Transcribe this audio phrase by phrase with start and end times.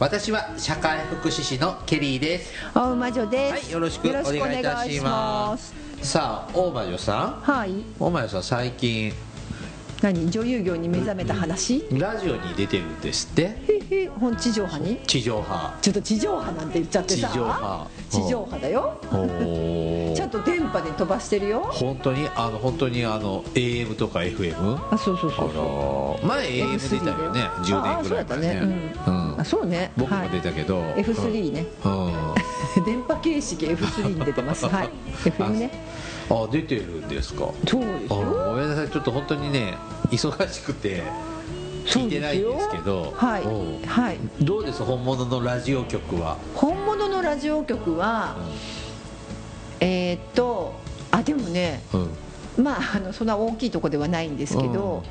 [0.00, 3.52] 私は社会福祉士のケリーです大魔女です。
[3.52, 7.74] はいよろしくお願いいたしますさあ大魔女さんはい。
[7.98, 9.12] 大魔女さん最近
[10.04, 11.82] 何女優業に目覚めた話？
[11.92, 13.56] ラジオに出てるんですって
[13.90, 14.96] へへ、本地上波に？
[15.06, 17.28] 地上波ちょっと地上波なんて言っちゃってさ。
[17.30, 18.98] 地上波地上波だよ。
[19.10, 21.60] おちゃんと電波で飛ばしてるよ。
[21.72, 22.28] 本当に？
[22.36, 26.22] あの本当にあの AM とか FM あ、そうそうあそうそう。
[26.22, 29.90] ら前 AM 出たよね？10年ぐらい前ねあうんあ、そうね。
[29.96, 31.64] 僕もはい出たけど F3 ね。
[31.82, 32.12] うん
[32.84, 34.66] 電波形式 F3 に出てます。
[34.66, 34.90] はい。
[35.24, 35.70] FM ね。
[36.30, 37.52] あ出てるんですか。
[37.66, 38.08] そうです。
[38.08, 38.88] ごめんなさい。
[38.88, 39.74] ちょっと本当にね
[40.10, 41.02] 忙しくて
[41.86, 43.12] 聞いてないんですけど。
[43.16, 43.42] はい。
[43.42, 43.80] う。
[43.80, 44.18] んはい。
[44.40, 44.82] どうです？
[44.82, 46.38] 本物のラジオ局は？
[46.54, 48.36] 本物のラジオ局は、
[49.80, 50.74] えーっと、
[51.10, 51.82] あでもね。
[51.92, 52.10] うん。
[52.56, 55.02] まあ、あのそんな大きいとこではないんですけど、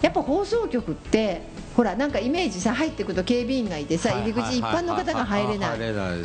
[0.00, 1.42] やっぱ放送局って
[1.74, 5.80] ほらなんかイメージさ入ってくると警備員がいてさ入り口一般の方が入れない。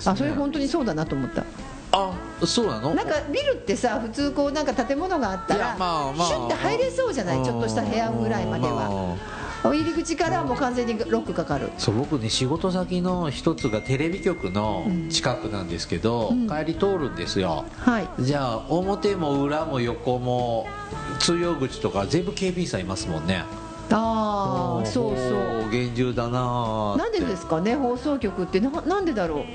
[0.06, 1.44] あそれ本当にそうだなと思った
[1.94, 2.14] あ
[2.46, 2.94] そうなの？
[2.94, 6.28] なんかビルってさ普通こうなんか建物があったいらやまあまあ。
[6.28, 7.44] シュッて入れそうじゃない？
[7.44, 9.18] ちょっとした部屋ぐらいまでは。
[9.64, 11.70] 入り口からもう完全にロックかかる。
[11.78, 16.48] そう僕ね仕事先の一つがテレビ局の近くなんですけど、うん。
[16.50, 17.66] 帰り通るんですよ。
[17.78, 18.10] はい。
[18.24, 20.68] じゃあ表も裏も横も
[21.20, 23.44] 通用口とか全部警備員さんいますもんね
[23.94, 25.68] ああそうそう。
[25.68, 28.60] う厳重だななんでですかね放送局って。
[28.60, 29.46] ななんでだろう。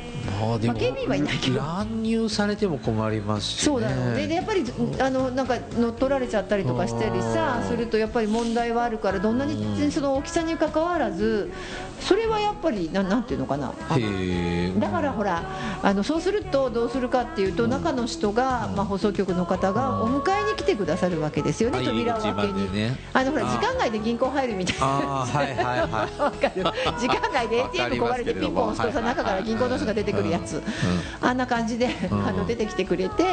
[0.40, 1.58] まあでも、まあ警備員はいないけど。
[1.58, 4.64] 乱入されても困りますし、ね、そうだろうねでやっぱり
[5.00, 11.50] あのなんか乗っ取られちゃったりとかしたりさうんするとやっぱり問題はあるからどんなにその大きさにかかわらず
[12.00, 13.72] それはやっぱりななんていうのかな。
[14.78, 15.42] だからほら
[15.82, 22.66] あのそうするとどうするかっていうと中の人が、まあ、放送局の方がお迎えに来てくださるわけですよね扉を開けに。
[23.12, 24.86] あのほらあ時間外で銀行入るみたいな。
[24.86, 25.88] はいはいはい。
[26.20, 26.64] わかる
[26.98, 30.62] 時間外で ATM 壊れてピンポン押すとさ中から銀行の人が出てくるやつ。
[31.20, 31.92] あんな感じでん。
[32.12, 33.24] あの出てきてくれて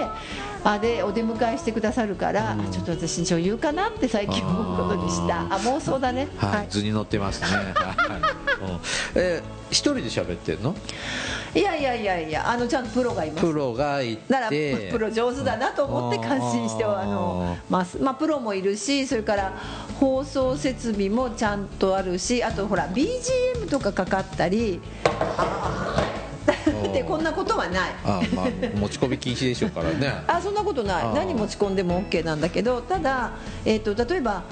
[0.63, 5.41] あでお出迎えしてくださるからあちょっと私女優かなって最近思うことにした。
[5.41, 6.28] あ妄想だね。
[6.38, 6.68] はい、はい。
[6.69, 7.47] 図に乗ってますね。
[7.75, 8.22] はい、
[8.72, 8.79] うん。
[9.16, 10.75] えー一人で喋ってんの？
[11.56, 13.41] いやいやいやいやあのちゃんとプロがいます。
[13.46, 14.31] プロがいて。
[14.31, 19.53] ならプロ上手だなと思って感心してはあのます、まあ、プロもいるしそれから
[20.00, 24.80] 放送設備もちゃんとあるしあとほら BGM とかかかったり
[26.94, 27.92] でこんなことはない。
[28.04, 28.46] あまあ
[28.76, 30.14] 持ち込み禁止でしょうからね。
[30.28, 31.14] あそんなことない。
[31.14, 33.31] 何持ち込んでも OK なんだけどただ、
[33.66, 34.44] えー、と例えば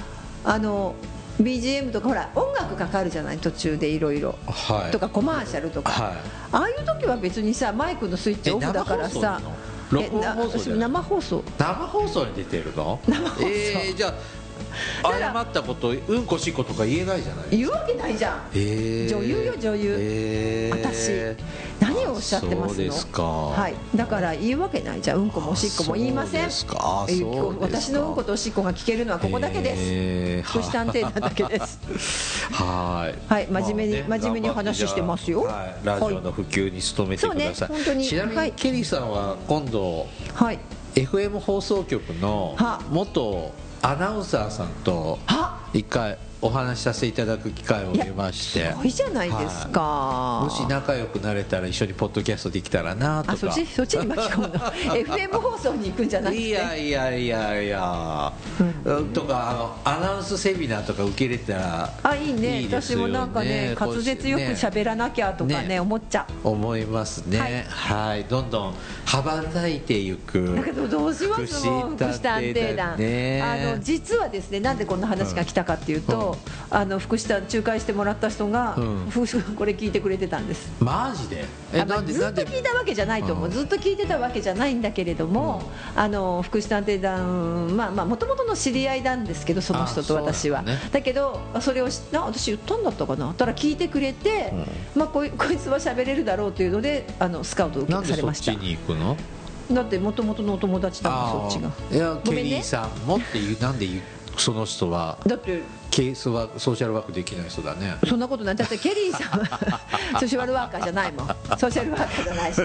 [0.43, 0.95] あの
[1.41, 4.35] BGM とかほら音楽かかるじゃない途中でいろいろ。
[4.47, 4.91] はい。
[4.91, 6.13] とかコマーシャルとか、はい。
[6.51, 9.41] ああいう時は別にさマイクのスイッチえオフだからさ。
[9.91, 10.01] 生
[10.33, 11.43] 放送生放送。
[11.57, 12.99] 生放送に出てるの？
[13.07, 13.47] 生放送。
[13.47, 14.13] えー、じゃあ
[15.03, 17.57] 謝ったことうんこしっことか言えないじゃない。
[17.57, 18.41] 言うわけないじゃん。
[18.53, 19.97] えー、女優よ女優。
[19.99, 21.37] えー、私
[22.21, 22.69] っしゃってますの。
[22.69, 23.23] そうですか。
[23.23, 23.75] はい。
[23.95, 25.01] だから言うわけない。
[25.01, 26.43] じゃんうんこもおしっこも言いません。
[26.45, 29.75] 私のうんことおしっこが聞けるのはここだけです。
[29.79, 30.47] えー。
[30.47, 32.47] 福祉探偵団だけです。
[32.53, 33.33] はい。
[33.33, 33.47] はい。
[33.47, 35.43] 真面目にまあ真面目に話してますよ。
[35.43, 37.67] はい、ラジオの普及に努めてください。
[37.67, 38.05] そうね本当に。
[38.05, 38.51] ちなみにはい。
[38.53, 40.59] ケリーさんは今度はい。
[40.95, 42.81] FM 放送局のは。
[42.89, 45.59] 元アナウンサーさんとは。
[45.73, 48.71] 一回お話しさせていただく機会を得まして。
[48.71, 53.33] すごいじゃないですか、もし仲良くなれたら一緒にポッドキャストできたらなとか。
[53.33, 54.59] あそっちそっちに巻き込むの？
[55.29, 58.33] FM 放送に行くんじゃなくていやいやいやいや、
[59.13, 62.65] とかあのアナウンスセミナーとか受け入れたらあいいね。
[62.67, 65.79] 私もなんかね滑舌よく喋らなきゃとかねね。
[65.79, 66.49] 思っちゃう。
[66.49, 67.65] 思いますね。
[67.69, 68.73] はい、どんどん
[69.05, 70.55] 羽ばたいていく。
[70.55, 76.30] だけどどうしますもん福祉探偵団、ねあの実はですねなんでこんな話が来たかっていうと、
[76.69, 79.07] あの福祉探仲介してもらった人が、うん。
[79.09, 79.21] ふ
[79.55, 80.71] これ聞いてくれてたんです。
[80.79, 81.45] マジで？
[81.73, 83.51] えあまあずっと聞いたわけじゃないと思う、うん。
[83.51, 85.61] ずっと聞いてたわけじゃないんだけれども、
[85.95, 90.79] あの福祉探偵団まあまあもともとの知り合いなんですけどその人と私は、だね。
[90.91, 93.33] だけどそれを知な私言ったんだったかな？
[93.33, 94.53] たら聞いてくれて、
[94.95, 99.17] まあ、こい こいつは喋れるだろうというのであのスカウトを受なんでそっちけされましたに行くの？
[99.71, 101.71] だってもともとのお友達だもんそっちが。
[101.91, 102.61] いやケごめんね。
[102.63, 104.01] さんもっていうなんで言う？
[104.37, 107.95] その人はだってケースワークソーシャルワークできない人だね。
[108.07, 108.55] そんなことない。
[108.55, 109.79] だってケリーさんは
[110.19, 111.27] ソーシャルワーカーじゃないもん。
[111.27, 112.57] ソーシャルワーカーじゃないし。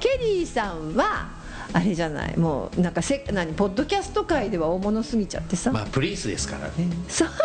[0.00, 1.28] ケリーさんは
[1.72, 2.36] あれじゃない。
[2.38, 6.72] もうなんかせ何ポッドキャスト界では大物すぎちゃってさ、まあプリンスですからね。
[7.08, 7.28] そう。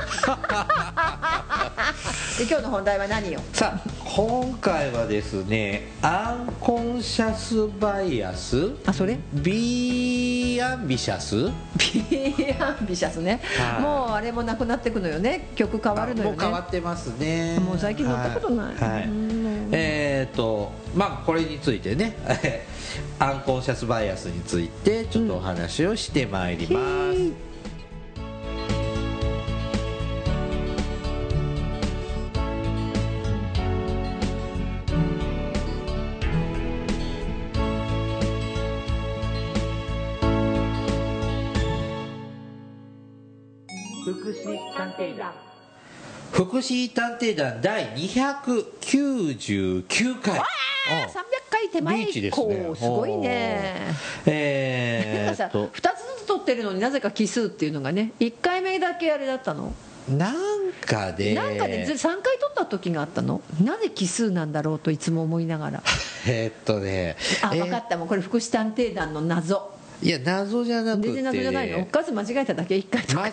[2.37, 3.41] で今日の本題は何よ？
[3.53, 8.71] さあ今回はですねアンコンシャスバイアス。
[8.85, 9.19] あそれ？
[9.33, 11.35] ビーアンビシャス。
[11.77, 13.81] ビーアンビシャスね、はい。
[13.81, 15.49] もうあれもなくなっていくのよね。
[15.55, 16.35] 曲変わるのよね。
[16.35, 17.59] もう変わってますね。
[17.59, 18.75] もう最近乗ったことない。
[18.75, 18.89] はい。
[18.91, 19.69] はいうん。
[19.71, 22.15] えっ、とまあこれについてね
[23.19, 26.79] アンコンシャスバイアスについてちょっとお話をしてまいりま
[27.13, 27.31] す、
[44.03, 45.50] 福祉探偵団
[46.31, 50.39] 福祉探偵団第299回。
[50.39, 50.43] 300
[51.49, 52.01] 回手前。
[52.01, 52.51] 以ですね。
[52.65, 53.93] 降すごいね。
[54.25, 59.73] えなんかさーっと2つずつ撮ってるのになぜか奇数っていうのがね1回目だけあれだったの。
[60.09, 60.35] なん
[60.85, 61.35] かで。
[61.35, 63.41] なんかでず3回撮った時があったの。
[63.61, 65.83] なぜ奇数なんだろうといつも思いながら。
[66.27, 67.17] えーっとね。
[67.41, 67.97] あえー分かった。
[67.97, 69.69] もうこれ福祉探偵団の謎
[70.01, 71.79] いや謎じゃなくて、全然謎じゃないの？
[71.81, 73.21] おかず間違えただけ1回とか。
[73.21, 73.31] 間違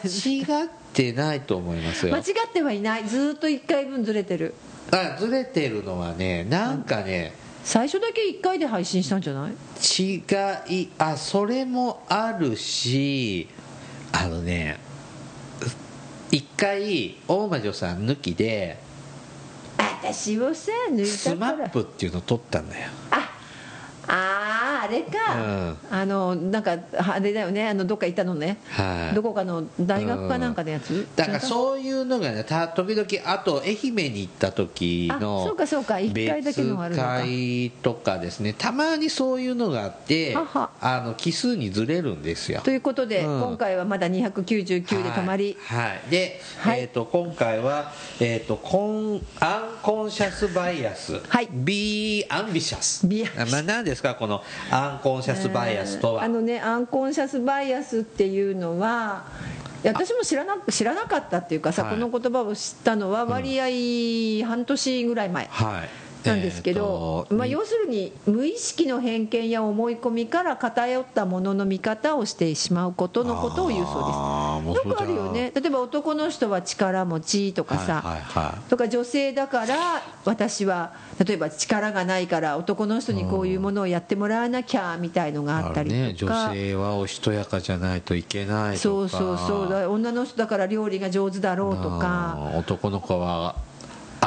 [0.66, 2.12] ってないと思いますよ。
[2.14, 3.04] 間違ってはいない。
[3.04, 4.54] ずーっと1回分ずれてる。
[4.90, 9.52] あずれてるのはねなんかね最初だけ1回で配信したんじゃない？
[9.52, 10.22] 違
[10.82, 13.48] いあそれもあるし
[14.12, 14.78] あのね
[16.30, 18.78] 一回大魔女さん抜きで
[19.78, 22.88] 私をさ抜いスマたからップっていうの撮ったんだよ。
[23.10, 23.27] あ
[24.08, 25.76] あーあれか、うん。
[25.90, 27.68] あのなんかあれだよね。
[27.68, 29.14] あのどっか行ったのね、はい。
[29.14, 32.68] どこかの大学かなんかのやつ、だからうそういうのがねた？
[32.68, 36.00] 時々あと愛媛に行った時のあそうかそうか。
[36.00, 37.22] 一回だけのがあるのか。
[37.82, 38.54] とかですね。
[38.56, 40.34] たまにそういうのがあって
[40.80, 42.60] あの奇数にずれるんですよ。
[42.62, 43.40] ということで、うん。
[43.40, 46.10] 今回はまだ299で止まり、はい、はい。
[46.10, 46.80] で、はい。
[46.80, 51.48] えー、と今回は、えー、とコンアンコンシャスバイアス、はい。
[51.52, 53.06] ビーアンビシャス。
[53.06, 53.52] ビアンビシャス。
[53.52, 54.14] まあ、何ですか？
[54.14, 59.24] このアンコンシャスバイアスとは、あのねアンコンシャスバイアスっていうのは
[59.84, 61.92] 私も知らな知らなかったっていうかさ、はい。
[61.92, 74.88] この言葉を知ったのは割合半年ぐらい前、はいなんですけど、えーとまあ、要するに無意識の偏見や思い込みから偏ったものの見方をしてしまうことのことを言うそうです。
[74.88, 75.52] よくあるよね。
[75.54, 78.70] 例えば男の人は力持ちとかさ、はいはいはい。
[78.70, 80.92] とか女性だから私は
[81.24, 88.78] 例えば力がないから男の人にこういうものをやってもらわなきゃみたいのがあったりとか、ね、女性はおしとやかじゃないといけないとか。
[88.78, 89.68] そうそうそう。
[89.68, 92.52] だ女の人だから料理が上手だろうとか。
[92.56, 93.56] 男の子は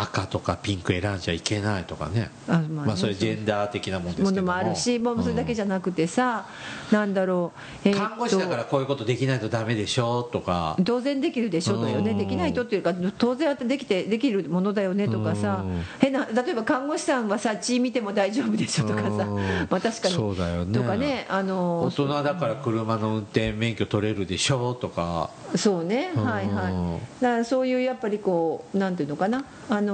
[0.01, 2.31] 赤とかピンク選んじゃいけないとかね。
[2.47, 2.67] あまあね。
[2.69, 4.35] まあそれジェンダー的なもんですけども。
[4.37, 6.47] のもあるしもうそれだけじゃなくてさ、
[6.91, 7.53] なんだろ
[7.85, 10.75] う、えー看護師だからこういうことできないとダメでしょとか。
[10.83, 12.11] 当然できるでしょだよね。
[12.11, 12.17] うん。
[12.17, 15.83] できないとっていうか当然できてできるものだよねとかさうん。
[15.99, 19.35] 変な例えば看護師さんはさ血見ても大丈夫でしょとかさうん。
[19.69, 20.15] まあ確かに。
[20.15, 20.77] そうだよね。
[20.77, 25.29] とかねあの大人だから車の運転免許取れるでしょとか。
[25.55, 26.11] そうね。
[26.15, 27.21] はいはい。
[27.21, 29.45] だからそういうやっぱりこうなんていうのかな。
[29.69, 29.90] あの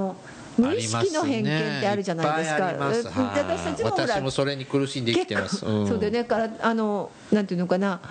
[0.57, 2.73] 無意識の偏見ってあるじゃないですか。
[2.73, 5.57] 私たちもほら私もそれに苦しんで生きてます。
[5.57, 6.23] 結構そうだよね。
[6.23, 8.01] だからあのなんていうのかな。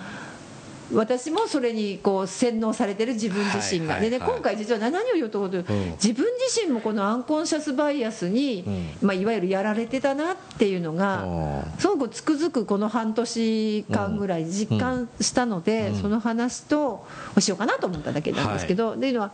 [0.93, 5.63] 私もそれにこう洗脳されてる自分自身が、でね今回実は何を言おうと自
[6.13, 8.63] 分自身もこのアンコンシャスバイアスに、
[9.01, 11.79] うまあ、いわゆるやられてたなっていうのが、うん。
[11.79, 16.01] すごくつくづくこの半年間ぐらい実感したので、うん。
[16.01, 17.05] その話と
[17.37, 19.11] しようかなと思っただけなんですけど、ってい。
[19.11, 19.31] うのは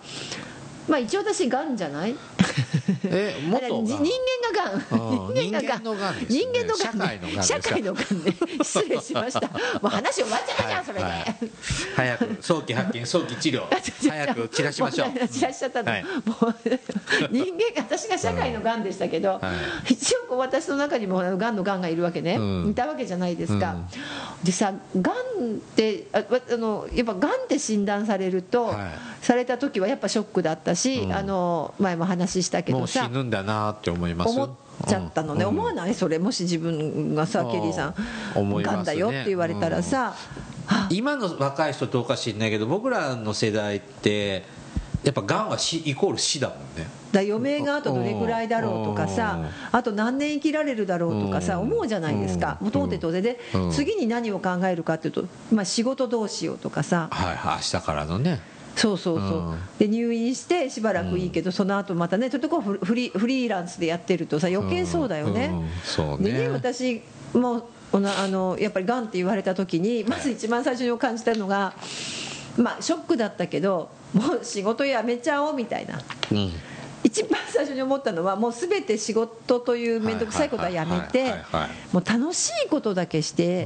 [0.88, 2.16] まあ一応私がんじゃない？
[3.06, 3.88] えあれ元が？
[3.88, 7.44] 人間ががんうん人間ががん人間のがんね人間のがんね。
[7.44, 9.42] 社会のがんね失礼しました。
[9.48, 9.54] も
[9.86, 11.06] う話終わっちゃったじゃんそれで、
[11.96, 13.64] 早く早期発見早期治療。
[14.10, 15.10] 早く散らしましょう。
[15.10, 16.04] も散らしちゃったの、はい。
[16.04, 16.10] も
[16.42, 16.56] う
[17.32, 19.40] 人間私が社会のがんでしたけど、
[19.90, 22.70] 一応私の中にもがんのがんがいるわけね、うん。
[22.72, 23.88] いたわけじゃないですか、うん。
[24.44, 31.14] でさがんってあわあのやっぱがんって診断されると、はいされた時はやっぱショックだったし、うん。
[31.14, 34.30] あの前も話したけもう死どさぬんだなって思います。
[34.30, 34.50] 思っ
[34.88, 35.96] ちゃったのね、うん思わない？
[35.96, 37.52] それもし自分がさうん。
[37.52, 40.14] ケリーさんがんだよって言われたらさ、
[40.68, 40.88] あ。
[40.92, 44.44] 今の若い人どうか知んないけど僕らの世代って
[45.04, 46.88] やっぱがんは死イコール死だもんね。
[47.12, 49.38] だ余命があとどれくらいだろうとかさ
[49.72, 51.62] あと何年生きられるだろうとかさうん。
[51.72, 52.58] 思うじゃないですか。
[52.60, 52.66] うん。
[52.66, 53.72] もう当然当然でうん。
[53.72, 57.10] 次に何を考えるかっていうと、まあ、仕事どうしようとかさ。
[57.12, 57.56] はいはい。
[57.58, 58.40] 明日からのね
[58.76, 59.60] そうそうそう、うん。
[59.80, 65.70] で入院してしばらくいいけど、その後またねちょっとこうフフリーフリーランスでやってるとさ余計そうだよね、んん。
[65.84, 67.02] そうでねね私
[67.34, 71.74] もあのやっぱりがんって言われた時にまず一番最初に感じたのが、
[72.58, 76.00] まあショックだったけどもう仕事辞めちゃおうみたいな。
[76.32, 76.52] うん
[77.04, 81.34] 一番最初に思ったのはもう全て仕事という面倒くさいことはやめて
[81.92, 83.66] もう楽しいことだけして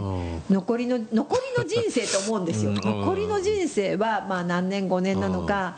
[0.50, 2.72] う残りの残りの人生と思うんですよ。
[2.72, 2.76] うん。
[2.78, 5.78] 残りの人生はまあ何年5年なのか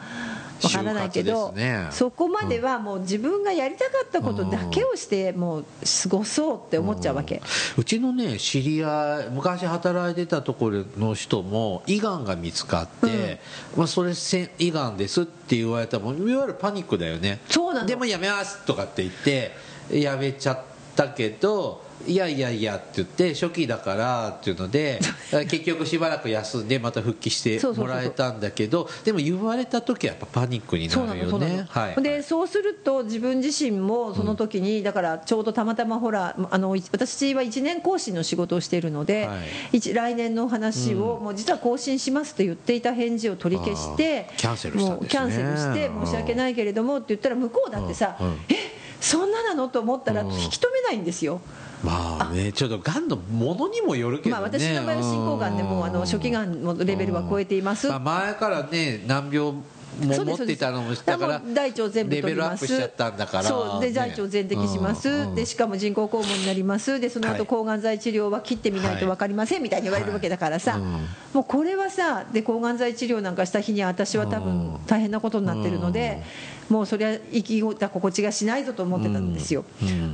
[0.64, 5.66] わからないけど、ねそこまではもう自分がやりたかったことだけをしてもう
[6.04, 7.42] 過ごそうって思っちゃうわけ、
[7.78, 13.40] うちのね知り合い昔働いてたところの人も胃がんが見つかって、
[13.76, 17.40] まあ、それせ胃がんですって言われたらもういわゆるパニックだよね。
[17.50, 17.88] そうなの。
[17.88, 19.52] でもやめますとかって言って
[19.92, 20.62] やめちゃっ
[20.96, 25.00] たけどいやいやいやって言って初期だからっていうので
[25.50, 27.96] 結局しばらく休んでまた復帰してそうそうそうそう。
[27.96, 32.02] もらえたんだけどでも言われた時はやっぱパニックにそうなるよねはい。
[32.02, 39.36] でそうすると自分自身もその時に、だからちょうどたまたまほらあのい私は1年更新の仕事をしているので、は
[39.74, 39.78] い。
[39.78, 45.08] 一来年の話を、もう実は更新しますと言っていた返事を取り消してキャンセルしたね。
[45.08, 48.28] キャンセルして申し訳ないけれどもって言ったら向こうだってさ、うん。
[48.28, 48.34] うん。
[48.50, 48.56] え
[49.02, 50.32] そんななのと思ったらうん。
[50.34, 51.42] 引き止めないんですよ。
[51.84, 57.88] まあねちょっとがんのものにもよるけどね、まあ、私の場合は進行がんでもうあの初期がんのレベルは超えています。
[57.88, 59.64] まあ、前からね難病も
[60.00, 63.44] 持ってたのもだから大腸全部レベルアップしちゃったんだから。
[63.44, 67.00] そうでね大腸全摘します、うんでしかも人工肛門になります。
[67.00, 70.88] でそのはい後抗がん剤治療は切ってみないと分かりませんみたいに言われるわけだからさ、はいうん。
[71.34, 76.24] もうこれはさで抗がん剤治療なんかした日には私は多分大変なことになってるので、
[76.70, 79.66] もうそれは生きた心地がしないぞと思ってたんですよ、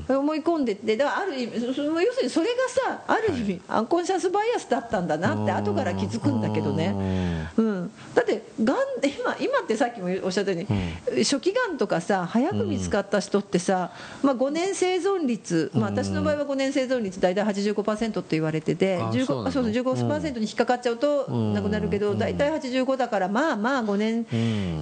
[0.08, 1.92] 思い込んでてだからある意味要する
[2.24, 7.50] にそれがさある意味、アンコンシャスバイアスだったんだなって後から気づくんだけどね。
[7.58, 13.92] うん、だってがん今今ってさっきもおっしゃったように、初期がんとかさ早く見つかった人ってさ、
[14.24, 19.52] まあ、5年生存率、まあ、私の場合は5年生存率大体85%って言われててあ15そうなんだ。
[19.52, 24.26] そうそう15%に引っかかっちゃうとなくなるけど大体85だからまあまあ5年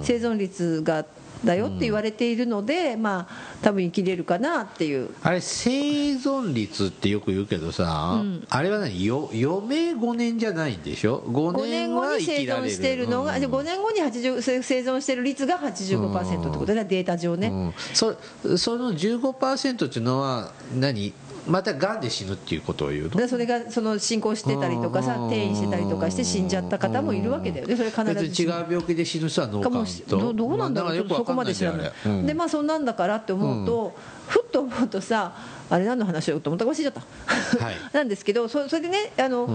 [0.02, 1.04] 生存率が
[1.44, 5.10] だよって言われているので、まあ多分生きれるかなっていう。
[5.22, 9.04] あれ生存率ってよく言うけどさ、あれは何？
[9.04, 12.68] よ余命5年じゃないんでしょ？5 5年後に生生きられる。
[12.68, 13.44] 存しているのが、うん。
[13.44, 17.48] 5年後に80生生存している率が85%ってことで、データ上ね。
[17.48, 17.74] うん。
[17.92, 18.16] そ
[18.56, 21.12] その15%っていうのは何？
[21.46, 23.10] またがんで死ぬっていうことを言うの？
[23.10, 27.76] でそれがその進行してたりとかさうん転移してたりとかして死んじゃった方もいるわけだよね。
[27.76, 28.42] それ必ず。
[28.42, 32.26] 違う病気で死ぬ人はノーかカウントもしどどうなんだろう、そこまで知らない、うん。
[32.26, 33.94] でまあそんなんだからって思うと、
[34.28, 35.36] ふっと思うとさ
[35.70, 37.74] あれ何の話をと思ったか忘れちゃった、はい。
[37.92, 39.48] なんですけどそそれでねあの、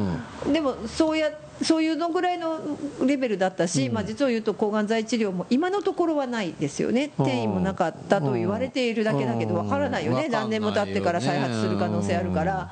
[0.51, 1.30] でもそうや
[1.62, 2.60] そういうのぐらいの
[3.06, 9.60] レベルだったし、まあ、実を言うと抗がん剤治療も今のところはないですよね転移もなかったと言われているだけだけどうん。
[9.60, 10.30] わからないよね。
[10.30, 12.72] 何年も経ってから再発する可能性あるから。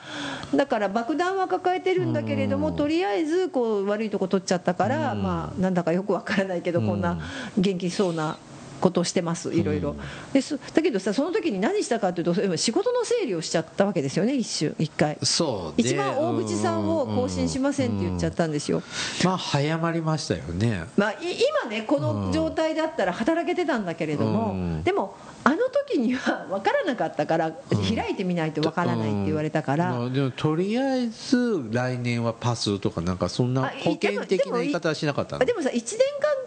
[0.55, 7.19] だから爆弾は抱えてるんだけれどもとりあえずこう悪いとこ取っちゃったからまあなんだかよくわからないけどこんな
[7.57, 8.37] 元気そうな
[8.79, 9.95] ことをしてますいろいろ。
[10.33, 15.17] ですだけどさその時に何したかというと今仕事の整理をしちゃったわけですよね一瞬一回。
[15.23, 18.81] そうで一番大口さんを更新しませんって言っちゃったんですよ。
[19.23, 20.85] まあ早まりましたよね。
[20.95, 21.15] まあ、い
[21.63, 24.83] 今ねこの状態だったら働けてたんだけれども、うん。
[24.83, 25.15] でも
[25.47, 27.53] あの時には分からなかったから、
[27.95, 35.45] 開いてみないと分からないって言われたから、まあでもとりあえず来年はパスとかなんかそんなあ保険的な言い方はしなかったの？
[35.45, 35.97] でもさ1年間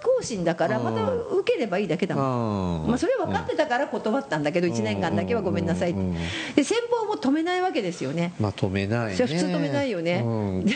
[0.02, 6.00] 更新だからまた受ければいいだけだもん、まあ、それは分かってたから断ったんだけど1年間だけはごめんなさいって。
[6.56, 8.34] で先方も止めないわけですよね。
[8.38, 9.14] まあ止めないね。
[9.14, 10.22] 普通止めないよね。
[10.22, 10.66] うん。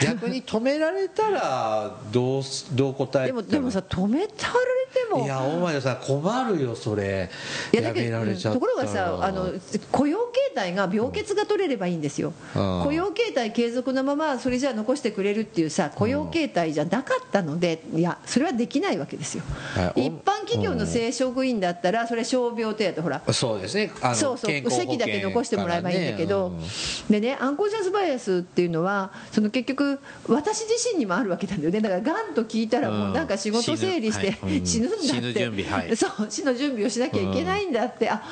[0.00, 4.58] 逆に止められたらどうすどう答えでもでもさ止めたられ
[4.92, 5.24] ても。
[5.24, 7.30] いやお前さ困るよそれ
[7.72, 9.52] いやだけどところがさあの
[9.90, 12.82] 雇用形態が病欠が取れればいいんですよ、うん。
[12.84, 19.44] 雇用形態継続のままそれじゃあ残してくれるっていうさ雇用形態じゃなかったのでいやそれはできないわけですよ。
[19.74, 20.06] はい。
[20.06, 23.22] 一般企業の正職員だったらそれ傷病手当ほら。
[23.32, 23.90] そうですね。
[24.14, 24.70] そうそう。
[24.70, 26.68] 席だけ残してもらえばいいんだけど、からね
[27.10, 31.80] でねアンコンシャスバイアスっていうのはその結局私自身にもあるわけなんだよね。
[31.80, 34.66] だからがんと聞いたらもうなんか仕事整理してうん。
[34.66, 35.06] 死ぬ,、んだって。
[35.06, 35.64] 死ぬ準備。
[35.64, 35.96] はい。
[35.96, 36.26] そう。
[36.28, 38.22] 死の準備をしなきゃいけないんだって、あ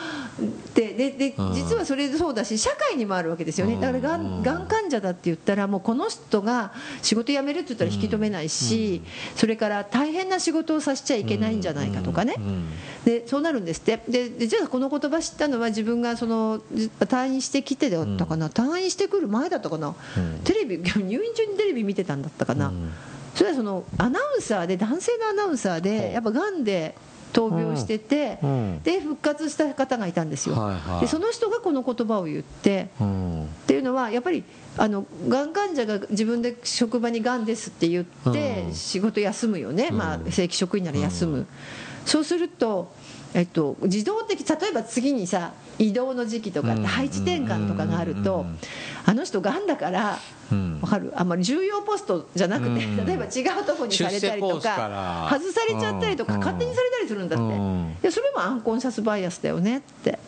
[0.74, 1.54] でででうん。
[1.54, 3.76] 実はそれそうだし社会にもあるわけですよね。
[3.76, 9.02] だからがんがん患者だって言ったらもうこの人が仕事辞めるって言ったら引き止めないし、
[9.36, 12.68] それから大変な仕事をさせちゃいけないんじゃないかとかね、うん
[13.04, 14.00] でそうなるんですって。
[14.08, 19.94] ででじゃあこの言葉知ったのは自分がそのじ退院してきてだったかな、退院してくる前だったかな、
[20.44, 22.72] テレビ 入院中にテレビ見てたんだったかな、
[23.34, 26.94] それはそのアナウンサーで男性のアナウンサーでやっぱがんで
[27.32, 28.82] 闘病してて、うん。
[28.82, 31.00] で復活した方がいたんですよ、はいはい。
[31.00, 33.44] でその人がこの言葉を言ってうん。
[33.44, 34.44] っていうのはやっぱり
[34.76, 38.74] あのがん患者が自分で職場にがんですって言ってうん。
[38.74, 41.46] 仕事休むよね、まあ、正規職員なら休む、
[42.04, 42.92] そうすると、
[43.34, 48.58] えっと、自動的例えば次にさ移動の時期とかうん配置転換とかがあるとうん
[49.04, 50.18] あの人がんだから
[50.52, 50.78] うん。
[50.80, 51.12] わかる？
[51.16, 52.96] あんまり重要ポストじゃなくてうん。
[53.06, 56.38] 例えば違うとこにされたりとか外されちゃったりとかうん。
[56.40, 57.44] 勝手にされたりするんだって。
[57.44, 57.96] うん。
[58.02, 60.18] いやそれもアンコンシャスバイアスだよねって。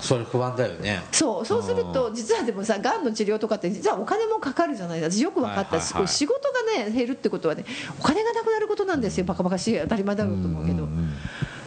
[0.00, 1.02] それ不安だよね。
[1.12, 5.02] そうそうすると実はでもさがんの治療とかって実はお金もかかるじゃない？
[5.02, 6.40] 私よく分かったし、仕事
[6.76, 7.64] がね減るってことはね
[8.00, 9.24] お金がなくなることなんですよ。
[9.24, 11.12] バカバカしい当たり前だろうと思うけど、ん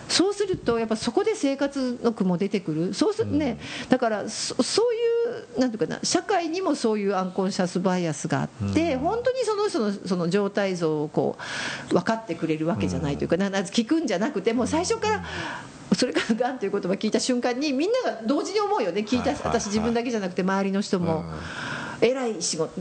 [0.08, 2.94] そうするとやっぱそこで生活の苦も出てくる。
[2.94, 3.60] そうするね、
[3.90, 9.00] だからそそういうなんていうかな社会にもそういうアンコンシャスバイアスがあって、うん。
[9.00, 11.38] 本当にその人のその状態像をこ
[11.90, 15.26] う分かってくれるわけじゃないというか、なな聞くんじゃなくてもう最初から
[15.94, 19.02] それからがんという言葉聞いた瞬間にみんなが同時に思うよね。
[19.02, 21.24] 聞いた、私自分だけじゃなくて周りの人も、
[22.02, 22.74] えらい仕事、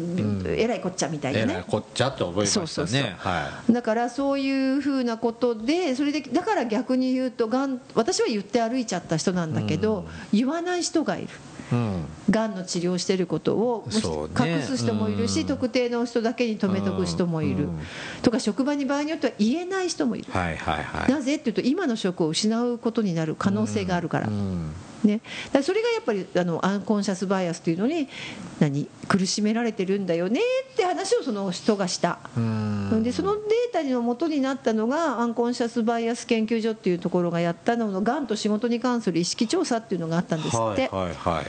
[0.47, 1.53] えらいこっちゃみたいなね。
[1.53, 1.65] えらい。
[1.65, 2.67] こっちゃって覚えましたね。
[2.67, 3.03] そうそうそう。
[3.19, 11.29] はだからそういうふうなことでそれでだから逆に言うとがん私は言って歩いちゃった人なんだけど、言わない人がいる。
[11.29, 11.31] い
[11.73, 12.05] うん。
[12.31, 15.47] がんの治療してることを隠す人もいるし、うん。
[15.47, 17.81] 特定の人だけに止めとく人もいる、うん。
[18.23, 21.11] とか職場に場合によっては言えない人もいる、はいはいはい。
[21.11, 24.29] なぜっていうと今の職を失うことになる可能性があるから。
[24.29, 24.73] うん
[25.05, 25.21] ね、
[25.53, 28.09] だそれがやっぱりあのアンコンシャスバイアスというのに
[28.59, 30.41] 何苦しめられてるんだよね
[30.73, 32.19] って話をその人がした。
[32.37, 33.03] うん。
[33.03, 33.43] でそのデー
[33.73, 41.45] タの元になったのがアンコンシャスバイアス研究所っていうところがやったののがんと仕事に関する意識調査っていうのがあったんですって、はいはいはい。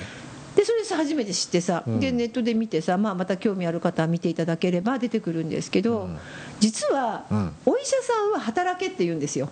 [0.55, 1.99] でそれでさ初めて知ってさ、うん。
[1.99, 6.17] でネットで見てさ、まあ、また興味ある方は見ていただければ出てくるんですけど、うん。
[6.59, 7.51] 実は、うん。
[7.65, 9.49] お医者さんは働けって言うんですよ。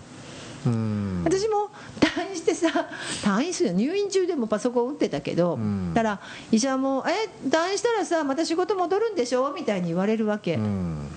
[0.66, 1.22] うん。
[1.24, 2.68] 私も退院してさ
[3.22, 5.94] 退院する入院中でもパソコン打ってたけど、うん。
[5.94, 11.08] だから医者も「え退院したらさまた仕事戻るんでしょ?」みたいに言われるわけ「うん。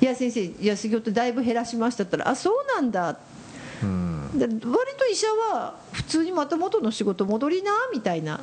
[0.00, 3.16] いや先生いや仕事だいぶ減らしました」って言ったら「あそうなんだ」
[3.82, 4.38] うん。
[4.38, 4.60] で割
[4.98, 8.40] と医者は普通にまた元の仕事戻りなみたいな、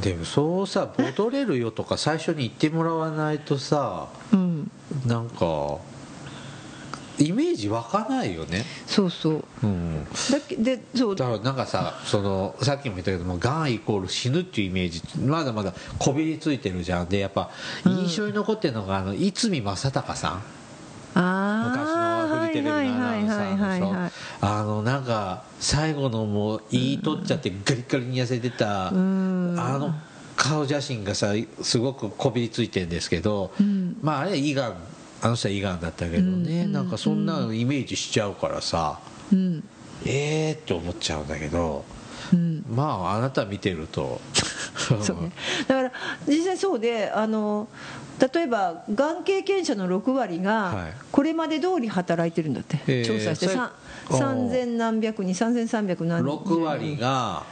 [0.00, 4.70] でもそうさ戻れるよとか最初に言ってもらわないとさうん、
[5.06, 5.78] なんか
[7.18, 8.64] イメージ湧かないよね。
[8.86, 9.44] そうそう。
[9.62, 10.04] うん。
[10.04, 11.16] だけでそう。
[11.16, 17.08] だからなんかさそのさっきも言ったけどもがんイコール死ぬっていうイメージまだまだこびりついてるじゃん。
[17.08, 17.50] でやっぱ
[17.86, 20.42] 印象に残ってるのが、あの逸見正隆さん。
[21.14, 29.54] 昔あのフジテレビのアナウンサーでしょはいあのなんか最後のもう言い取っちゃってガリガリに痩せてたあん。
[29.54, 29.94] の
[30.36, 33.96] 顔写真がさすごくこびりついてるんですけど、ん。
[34.02, 34.76] まああれ胃がん
[35.24, 39.00] あの人は胃がんだったけどね、うんなんかそんなのイメージしちゃうからさ、
[39.32, 39.64] うん。
[40.04, 41.82] えーって思っちゃうんだけど。
[42.32, 42.62] うん。
[42.68, 44.20] まああなた見てると。
[45.00, 45.32] そうね、
[45.66, 45.92] だから
[46.28, 47.68] 実際そうであの
[48.34, 50.44] 例えばがん経験者の6割はい。
[50.44, 53.72] がこれまで通り働いてるんだって、へー調査してそれさ
[54.10, 56.36] おー3000何百人3300何人。
[56.36, 57.44] 6割が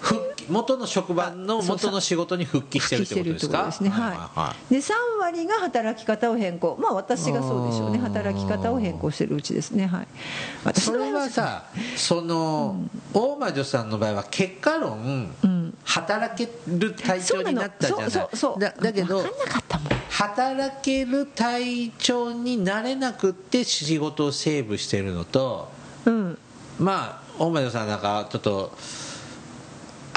[0.00, 3.64] 復帰元の職場の元の仕事に復帰してるってことですか？
[3.66, 3.90] ですね。
[3.90, 6.76] はいで3割が働き方を変更。
[6.80, 7.98] まあ私がそうでしょうね。
[7.98, 9.86] 働き方を変更してるうちですね。
[9.86, 10.06] はい。
[10.64, 11.64] 私それはさ
[11.96, 12.84] その、
[13.14, 15.74] 大魔女さんの場合は結果論、うん。
[15.84, 18.10] 働ける体調になったじゃない。
[18.10, 18.60] そうそうそう。
[18.60, 19.88] だだけど分かんなかったもん。
[20.10, 25.68] 働ける体調になれなくって仕事をセーブしてるのと
[26.04, 26.38] うん。
[26.78, 28.72] まあ大魔女さんなんかちょっと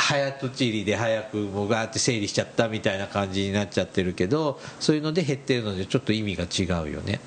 [0.06, 7.22] 早とちりで早くもうガーって整理しちゃったみたいな感じになっちゃってるけどそういうので減ってるのでちょっと意味が違うよね。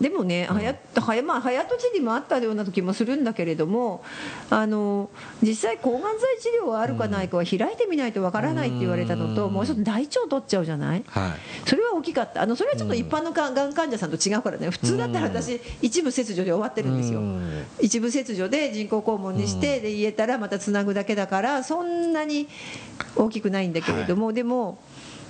[0.00, 4.02] でもね、はやはやまあ、早とちりもあったような時もするんだけれども
[4.50, 5.08] あの
[5.40, 9.52] 実際抗がん剤治療はあるかないかは開いてみないとわからないって言われたのと、うん。
[9.54, 11.04] もう一つ大腸取っちゃうじゃない？
[11.06, 11.68] はい。
[11.68, 12.42] それは大きかった。
[12.42, 14.70] あのそれはちょっと一般のががん患者さんと違うからね。
[14.70, 17.20] 普通だったら私一部切除で終わってるんですよ。
[17.20, 17.64] うん。
[17.80, 22.48] 一部切除で人工肛門にしてで言えたらまたつなぐだけだからそんなに
[23.16, 24.78] 大きくないんだけれども、でも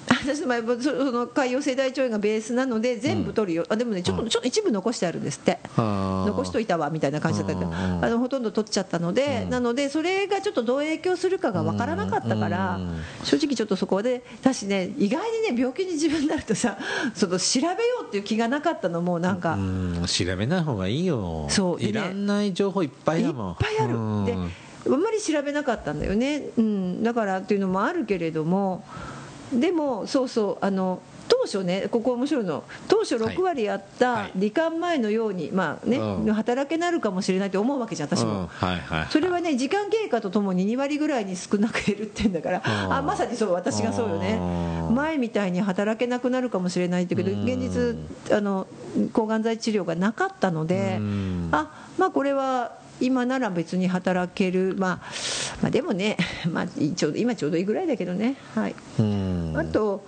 [0.09, 5.59] 私の場合はそその潰瘍性大腸炎がベースなので全部取るよ、あでもねちょっとちょっと一部残してあるんですって。
[5.77, 13.03] はあ残しといたわみたいな感じだったけど、あのほとんど取っちゃったので、なのでそれがちょっとどう影響するかが分からなかったから、うん。
[13.25, 16.77] 正直ちょっとそこで私ね意外にね病気に自分になるとさ
[17.15, 20.03] その調べようっていう気がなかったのもなんか、うん。
[20.07, 21.47] 調べない方がいいよ。
[21.49, 23.55] そうでねいらない情報いっぱいいっだもん。
[23.55, 24.25] ぱいある、うん。
[24.25, 24.37] で
[24.87, 28.85] あんまり調べなかったんだよね、うん、だからっていうのもあるけれども
[29.53, 32.65] でもそうそうあの当初ねここ面白いの。
[32.89, 36.35] 当初6割あった罹患前のように、まあね、うん。
[36.35, 38.47] 働けなるかもしれないって思うわけじゃん私も、うん。
[38.49, 42.93] はいはいそれはね時間経過とともに2割ぐらいに少なく減るって言うんだからうん。
[42.93, 44.39] あまさにそう私がそうよね。
[44.89, 44.95] うん。
[44.95, 47.47] 前みたいに働けなくなるかもしれないって言うけどうん。
[47.49, 47.97] 現
[48.29, 48.67] 実あの
[49.13, 51.49] 抗がん剤治療がなかったのでうん。
[51.53, 55.01] あまあこれは今なら別に働ける、まあ、
[55.63, 56.17] まあでもね、
[56.51, 58.37] まあ、ちょうど今ちょうどいいぐらいだけどね。
[58.55, 58.75] はい。
[58.99, 59.55] うん。
[59.57, 60.05] あと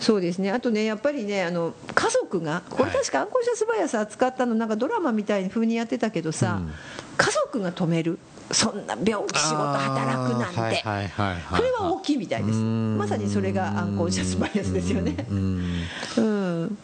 [0.00, 0.50] そうですね。
[0.50, 6.72] あとねやっぱりねあの家族がこれはい確かアンコンシャスバイアス扱ったのなんかドラマみたいに風にやってたけどさ、うん。
[7.16, 8.18] 家族が止める。
[8.52, 12.58] そんな病気仕事働くなんて、はいはいはいはいこれは大きいみたいです。
[12.58, 12.96] うん。
[12.96, 15.16] まさにそれがアンコンシャスバイアスですよね。
[15.28, 15.82] うん。
[16.16, 16.78] うん。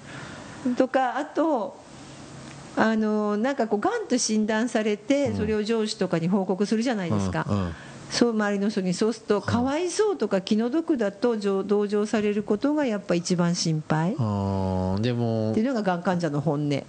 [0.77, 1.82] とかあと
[2.77, 7.75] あのなんかこうがんと診断されてそれを上司とかに報告するじゃないですか、うんうん。
[8.11, 14.11] そう周りの人にそうするとかわいそうとか気の毒だと同同情されることがやっぱ一番心配。
[14.13, 15.53] でも。
[15.55, 16.85] ていうのががん患者の本音。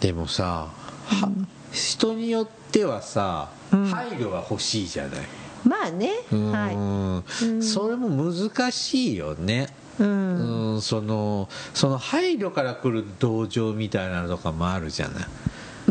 [0.00, 0.68] でもさ、
[1.06, 1.32] は
[1.70, 3.86] 人によってはさ、うん。
[3.86, 5.20] 配慮は欲しいじゃない。
[5.64, 6.10] まあね。
[6.30, 7.22] は
[7.60, 7.62] い。
[7.62, 9.68] それも難しいよね
[10.00, 15.26] ううんんそのその配慮から来る同情みたいなのとかもあるじゃない。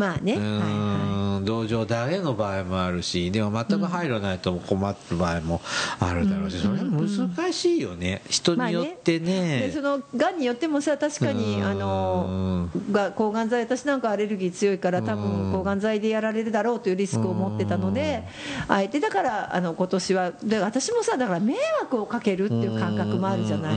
[0.02, 0.34] まあね。
[0.34, 5.60] うはいはん同情だけの場合もあるしでも全く配慮ないと困る場合も
[6.00, 7.08] あるだろうし、うん。
[7.08, 8.22] それ難しいよね。
[8.30, 11.66] 人によっていね,、でそのがんによってもさ確かにうん。
[11.66, 15.52] あのが抗がん剤私なんかアレルギー強いから多うん。
[15.52, 18.24] 分抗がん剤でやられるだろうというリスクを持ってたので
[18.68, 23.76] あえてだからあの今年はで私もさだから迷惑をかけるっていう感覚もあるじゃない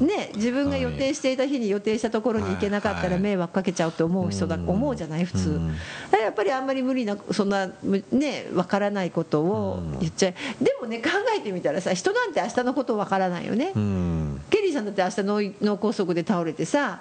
[0.00, 4.68] ね、自分が予定していた日に予定したところに行けなかったら迷惑かけちゃうと思う人だ、うん。
[4.68, 5.76] 思うじゃない普通、うん。
[6.10, 14.40] だやっぱりあんまり無理なそんなむねわからないことを言っちゃいでもね考えてみたらさ人なんて明日のことわからないよね、うん。
[14.50, 17.00] ケリーさんだって明日脳脳梗塞で倒れてさ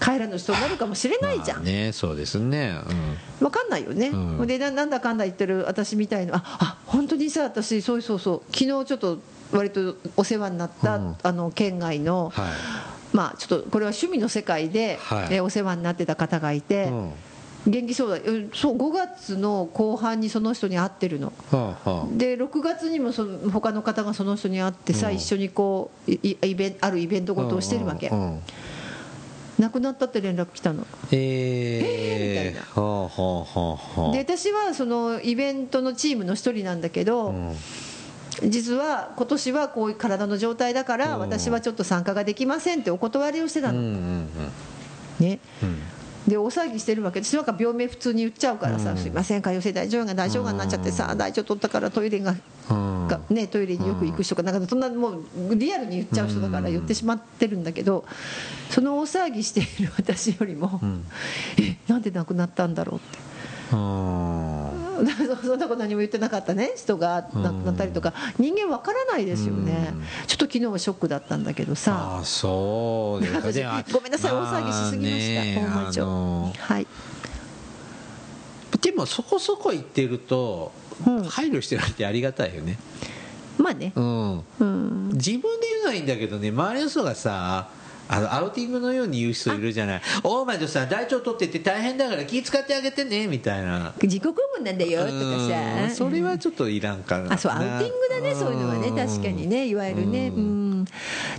[0.00, 2.72] 帰らぬ人になるかもしれないじゃん、まあねそうですね、
[3.40, 4.46] 分かんないよね、うん。
[4.46, 9.18] でななんだかんだ言ってる私みたいなああ本当にさ私そうそうそう昨日ちょっと
[9.52, 11.16] 割とお世話になった、うん。
[11.22, 12.52] あの県外の、うん、はい。
[13.12, 15.34] まあちょっとこれは趣味の世界で、はい。
[15.34, 17.12] えお世話になってた方がいて、うん。
[17.66, 18.16] 元気そうだ。
[18.24, 21.32] うんそう5月の後半にその人に会ってるの。
[21.50, 25.14] はあはで6月にもその他の方がその人に会ってさ、うん。
[25.16, 28.42] 一緒にこういイベンあるイベントごとをしてるわけ、うんうん。
[29.58, 30.86] 亡くなったって連絡来たの？
[31.10, 32.82] えー、えーみたいな。
[32.82, 34.12] はあはあはあはあ。
[34.12, 37.56] で私はそのイベントのチームの一人なんだけど、うん
[38.44, 41.20] 実は今年はこういう体の状態だからうん。
[41.20, 43.80] 私はちょっと参加ができませんってお断りをしてたの、
[45.18, 45.38] ね。
[45.62, 45.82] うん。
[46.26, 48.96] で大騒ぎしてるわけ私なんか病名普通に言っちゃうからさ「うん。
[48.98, 52.34] すいません潰瘍性大腸がんが大腸がんになっちゃってさ大腸取ったからトイレが
[53.30, 58.04] ね、トイレによく行く人かなんかそんなもうリアルに言っちゃう人だから言ってしまってるんだけど
[58.68, 61.04] その大騒ぎしている私よりも、うん。
[61.58, 63.18] えなんで亡くなったんだろうって。
[64.98, 66.72] う んそんなこと何も言ってなかったね。
[66.76, 68.12] 人が亡くなったりとか。
[68.38, 69.92] 人間わからないですよね。
[69.92, 70.04] うん。
[70.26, 71.94] ちょっと昨日はショックだったんだけどさ。
[71.94, 73.32] ああそうです
[73.92, 74.32] ごめんなさい。
[74.32, 75.60] 大騒ぎしすぎました。
[75.60, 76.86] 大町町あのはい。
[78.80, 80.72] でもそこそこ言ってると
[81.06, 81.22] うん。
[81.24, 82.78] 配慮してるってありがたいよね。
[83.58, 83.92] まあね。
[83.94, 84.44] うん。
[84.60, 85.10] うん。
[85.14, 87.68] 自分で言うのはいいんだけどね周りの人がさ
[88.08, 93.92] あのアウティングのように言う人いるじゃない「大前とさん大腸取ってて大変だから気使ってあげてね」みたいな。
[94.02, 95.48] 自己公務なんだよとかうん
[95.88, 97.34] さそれはちょっといらんかな。
[97.34, 100.28] あそうアウティングだねそういうのはね確かにねいわゆるね。
[100.28, 100.84] ううんん。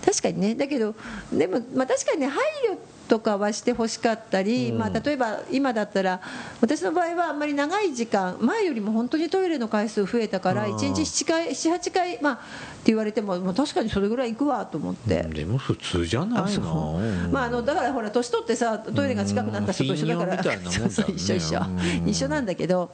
[0.06, 0.56] 確かにね。
[0.56, 0.96] だけど
[1.34, 2.78] でもまあ確かにね配慮
[3.10, 4.78] とかはしてほしかったり、うん。
[4.78, 6.22] まあ、例えば今だったら
[6.62, 12.44] 私の場合はあんまり長い時間前よりも本当にトイレの回数増えたからうん1日7回78回、まあ、って
[12.86, 15.24] 言われても、まあ、確かにそれぐらい行くわと思って。
[15.24, 16.64] でも普通じゃないあそう。
[16.64, 17.00] の
[17.32, 20.36] まあ、あのだからほら年取ってさトイレが近くなった人と一緒だから、
[21.16, 22.10] 一緒一緒うん。
[22.10, 22.92] 一緒なんだけど。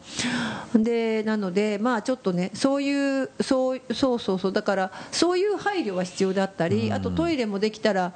[0.73, 4.53] でなのでまあちょっとねそういうそうそうそうそう。
[4.53, 6.93] だからそういう配慮は必要だったり、うん。
[6.93, 8.13] あとトイレもできたら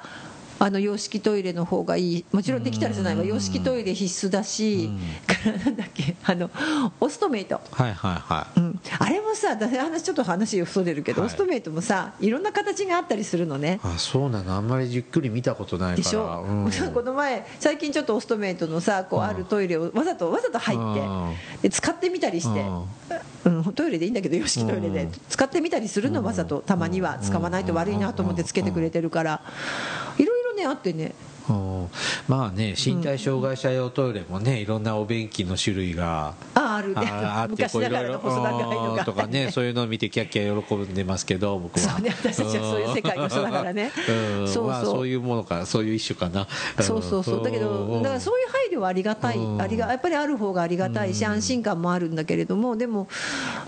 [0.62, 2.24] あの洋式トイレの方がいい。
[2.32, 3.16] もちろんできたらじゃない。
[3.16, 4.90] わ洋式トイレ必須だし、
[5.26, 6.14] からなんだっけ。
[6.22, 6.50] あの
[7.00, 7.62] オストメイト。
[7.72, 8.60] はいはいはい。
[8.60, 11.28] うん、あれもさだ話ちょっと話をそれるけど、はい。
[11.28, 13.80] オストメイトもさいろんな形があったりするのね。
[13.82, 14.54] あそうなの。
[14.54, 15.96] あんまりじっくり見たことないから。
[15.96, 16.70] でしょ、うん。
[16.92, 19.24] この前最近ちょっとオストメイトのさこううん。
[19.24, 20.78] あるトイレをわざとわざと入っ
[21.62, 22.66] てで使ってみたりして、
[23.46, 25.04] うん、トイレでいいんだけど洋式トイレで。
[25.04, 25.12] うん。
[25.30, 26.62] 使ってみたりするのわざと。
[26.66, 29.40] たまには使わないと悪いなと思ってつけてくれてるから
[30.18, 31.14] いろいろねあってね。
[32.28, 37.08] まあね身体障害者用トイレもねいろんなお便器の種類があるね。
[37.10, 38.08] ああって 昔こうろいろないが。
[38.08, 39.04] らの細長いのが。
[39.04, 43.92] とかねそういうのを見てキャッキャ喜んでますけど僕はそうね私たちはそういう世界の人だからね。
[44.08, 44.46] うん。
[44.46, 44.66] そうそう。
[44.66, 46.46] まあそういうものかそういう一種かな。
[46.80, 47.44] そうそうそう。
[47.44, 49.36] だけどだからそういう配慮はありがたい。
[49.36, 49.62] うん。
[49.62, 53.08] ありがやっぱりある方がありがたいし安心感もあるんだけれどもでも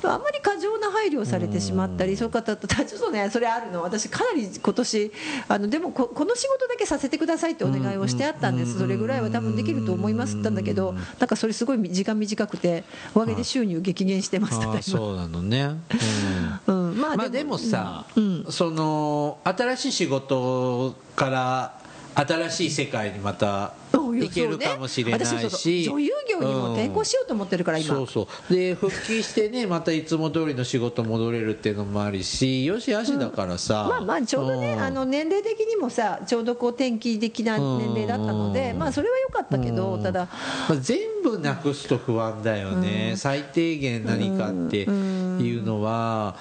[0.04, 3.82] あんまり過剰な配慮をされてしまったりそういう方と ちょっとねそれあるの。
[3.82, 5.12] 私かなり今年
[5.48, 8.78] あのでもここの仕事だけさせてくださいってお願いをしてあったんです。
[8.78, 14.82] それぐらいは多分できると思いますって言ったんだけどなんかそれすごい時間短くておかげで収入激減してますた。
[14.82, 15.76] そうなのね、
[16.66, 16.90] うん。
[16.90, 17.00] うん。
[17.00, 18.46] まあまあでもさ、うん。
[18.50, 21.78] その新しい仕事から
[22.14, 24.20] 新しい世界にまたうん。
[24.20, 27.94] 行けるかもしれないそうそうそうし女優業にも転校しようと思ってるから今。
[27.94, 28.52] そうそう。
[28.52, 34.82] で復帰してね またいつも通りの仕事戻れるっていうのもあるしよしあしだからさ、まあまあちょうどね、ん。
[34.82, 40.02] あの年齢的にもさちょうどこう転機的な年齢だったので、うんまあそれは良かったけど、うん。
[40.02, 40.28] ただ。
[40.68, 46.36] まあ、全部なくすと不安だよね、最低限何かっていうのは、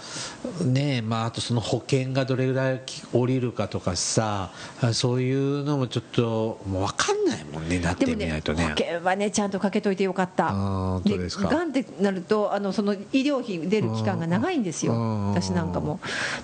[0.66, 2.82] ねまあ、あとその保険がどれぐらい
[3.14, 4.52] 降りるかとかさ
[4.94, 8.74] そういうのもちょっともう分かんないもんねなってみないとね。
[8.78, 10.48] 険はねちゃんとかけといてよかった。
[11.04, 14.94] でがんってなるとあのその医療費出る期間が長いんですよ。
[14.94, 15.30] うん。
[15.32, 16.00] 私なんかも。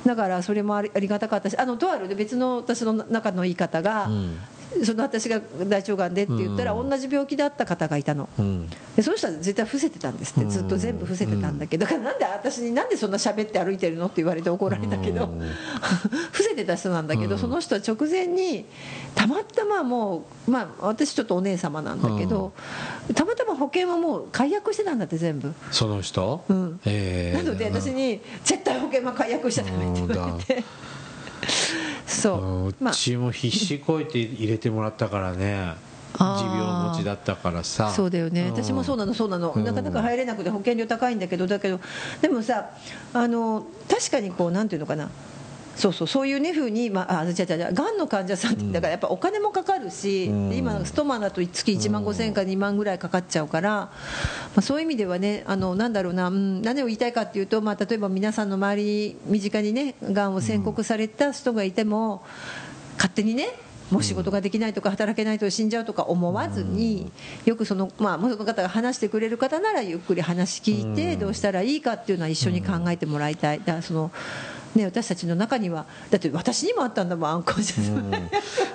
[0.06, 4.38] だからそれもありありがたかったしあのとある別の私の仲のいい方が、うん
[4.86, 6.90] その私が大腸がんでって言ったら、うん。
[6.90, 8.30] 同じ病気だった方がいたの。
[8.38, 8.70] うん。
[8.96, 11.86] でその人は絶対伏せてたんですってずっと全部伏せてたんだけど。
[11.86, 15.26] だからなんで私になんでそんな喋って歩いてるのって言われて怒られたけど。
[15.26, 15.40] うん。
[16.32, 17.42] 伏せてた人なんだけどうん。
[17.42, 18.66] その人は直前に
[19.16, 22.54] たまたまもうまあ私ちょっとお姉様なんだけど
[23.13, 25.54] たまたま保険はもう解約してたんだって全部。
[25.72, 26.80] その人、うん。
[26.86, 27.44] えー。
[27.44, 30.63] なので私に絶対保険は解約しちゃダメって言われて
[32.06, 32.69] そう。
[32.69, 32.93] うまあ。
[32.93, 35.76] ちも必死こいて入れてもらったからね。
[36.17, 37.91] 持病持ちだったからさ。
[37.91, 38.52] そうだよね、ん。
[38.52, 39.63] 私もそうなの、そうなの、うん。
[39.63, 41.80] なかなか入れなくて保険料高いんだけど、だけど、
[42.21, 42.71] でもさ、
[43.13, 45.10] あの確かにこう、なんていうのかな。
[45.78, 50.50] そうそうそういうねふうに、まあ、あじゃじゃじゃがんの患者さんってだからやっぱお金もかかるし、うん。
[50.50, 53.92] で今ストマだと月1万5000円か2万ぐらいかかっちゃうから、ま
[54.56, 62.24] あ、そういう意味ではねあのなんだろうな、うん、何を言いたいかっていうと、まあ、例えば皆さんの周り身近にねがんを宣告された人がいても、
[62.98, 63.50] 勝手にね
[63.91, 67.12] もう仕事ができないとか働けないと死んじゃうとか思わずに
[67.45, 73.60] よくその,、まあ、その方が話してくれる方ならゆっくり話聞いてどうしたらいいかっていうのは一緒に考えてもらいたい。
[73.60, 74.12] だからその
[74.76, 78.12] ね、私たちの中にはだって私にもあったんだもんアンコンシャス、うん。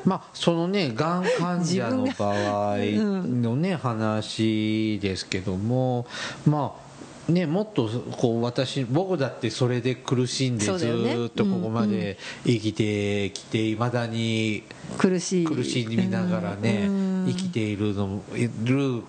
[0.04, 6.06] まあそのねがん患者の場合のね話ですけども
[6.44, 6.81] まあ
[7.28, 14.64] ねもっとこう私僕だってそれで苦しんでずっとここまで生きてきていまだに
[14.98, 15.46] 苦しい。
[15.46, 17.26] 苦しみながらねうん。
[17.28, 19.02] 生きているのもいる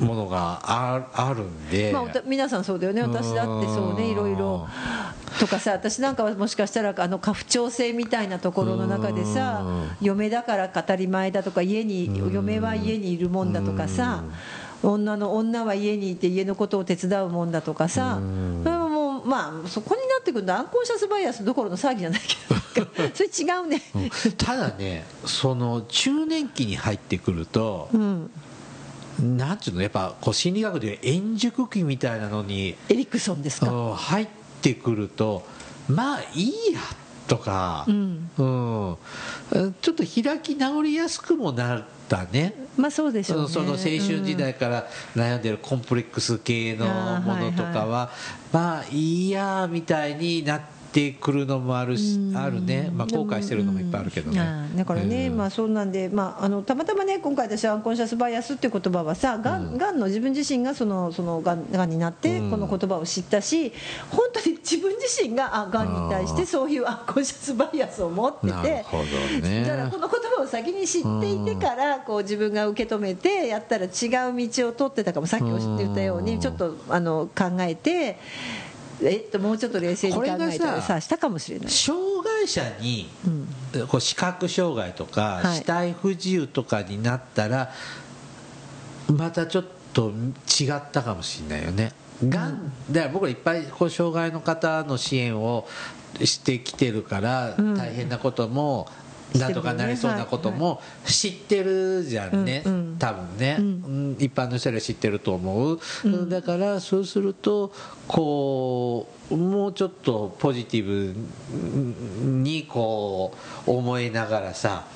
[0.00, 1.92] ものがああるんで。
[1.92, 3.02] まあ皆さんそうだよね。
[3.02, 4.10] 私だってそうね。
[4.10, 4.68] いろいろ。
[5.38, 9.64] とかさ私なんかはもしかしたらあの家父長制みたいなところの中でさ
[10.00, 14.24] 嫁だから当たり前だとか家に嫁は家にいるもんだとかさ
[14.82, 18.20] 女の女は家にいて家のことを手伝うもんだとかさ。
[18.62, 22.20] それももうまあそこになってくるとアンコンシャスバイアスどころの騒ぎじゃない
[22.74, 22.86] けど。
[23.14, 23.82] それ違うね。
[23.94, 24.10] うん。
[24.36, 28.30] ただねその中年期に入ってくるとうん。
[29.20, 33.70] なんちゅうのやっぱこう心理学でいう円熟期みたいなのにエリクソンですか？
[33.72, 34.28] うん入っ
[34.62, 35.44] てくると
[35.88, 36.78] まあいいや
[37.28, 38.30] とか、うん。
[38.38, 38.96] うん。
[39.80, 42.54] ちょっと開き直りやすくもなったね。
[42.76, 43.48] まあそうでしょうね。
[43.48, 46.86] その青春時代から悩んでるコンプレックス系の
[47.20, 48.10] ものとかは、
[48.52, 50.77] まあいいやみたいになって
[51.20, 52.36] くるのもあるし、うん。
[52.36, 54.76] あるね、まあ、後悔してるのもいっぱいあるけどね、うん。
[54.76, 55.36] だからね、うん。
[55.36, 62.50] まあそうなんで、まあ、あのたまたまね今回私はアンコンシャスバイアスっていう言葉はさがん,、がんの自分自身がそのそのがんがんになってうん。
[62.50, 63.72] この言葉を知ったし
[64.10, 68.82] 本当に自分自身があがんに対してそういうアンコンシャスバイアスを持ってなるて。
[68.84, 69.64] ほどね。
[69.64, 73.90] だからこの言葉を先に知っていてからこう自分が受け止めてやったら違う
[74.48, 76.24] 道を取ってたかもさっき言ったよううん。
[76.24, 78.18] にちょっとあの考えて
[79.02, 81.70] えっともうちょっと冷静に考えたらささしたかもしれない。
[81.70, 87.70] 障害者にうんこう視覚障害とかはい視体不自由とかになったら
[89.12, 91.92] またちょっと違ったかもしれないよね。
[92.26, 95.66] がんだから僕らいっぱいこう障害の方の支援を
[96.24, 98.88] してきてるからうん大変なことも
[99.36, 102.62] なんとかなりそうなことも知ってるじゃんね。
[102.64, 102.96] うんうん。
[102.98, 103.66] 多分ね、うん。
[103.66, 104.16] うん。
[104.18, 106.28] 一般の人は知ってると思う、うん。
[106.28, 107.72] だからそうすると
[108.06, 111.14] こうもうちょっとポジティブ
[112.24, 113.34] にこ
[113.66, 114.86] う思いながらさ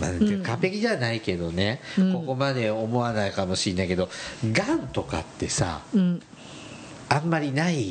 [0.00, 2.12] まあん完璧じゃないけどね、うん。
[2.12, 4.08] ここまで思わないかもしれないけど
[4.52, 6.22] がんとかってさうん。
[7.08, 7.90] あんまりない、な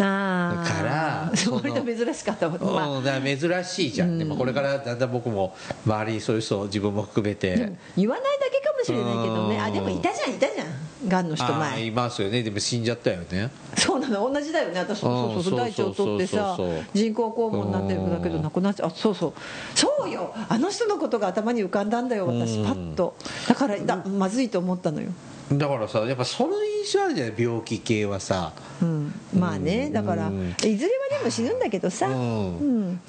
[0.00, 3.20] あから割と珍しかったもん、まあ。
[3.20, 5.54] 珍しいじゃん、でもこれからだんだん僕も
[5.86, 9.56] 周りにそういう人自分も含めて、言わないだけかもしれないけどね。
[9.56, 9.62] うん。
[9.62, 11.08] あでもいたじゃんいたじゃん。
[11.08, 11.86] がんの人前。
[11.86, 12.42] いますよね。
[12.42, 13.50] でも死んじゃったよね。
[13.76, 14.80] そうなの同じだよね。
[14.80, 16.74] 私もそうそうそう大腸取ってさそうそう。
[16.74, 18.88] そうそう人工肛門になってるだけど亡くなっちゃう。
[18.88, 19.32] あそうそう。
[19.74, 20.34] そうよ。
[20.48, 22.58] あの人のことが頭に浮かんだんだよ私。
[22.58, 22.64] うん。
[22.64, 23.14] パッと。
[23.48, 25.10] だからだまずいと思ったのよ、
[25.52, 28.52] だからさやっぱその印象あるじゃない病気系はさ。
[28.82, 30.50] うん、まあねだからうん。
[30.50, 32.08] いずれはでも死ぬんだけどさ。
[32.08, 32.90] ううん。
[32.92, 33.00] ん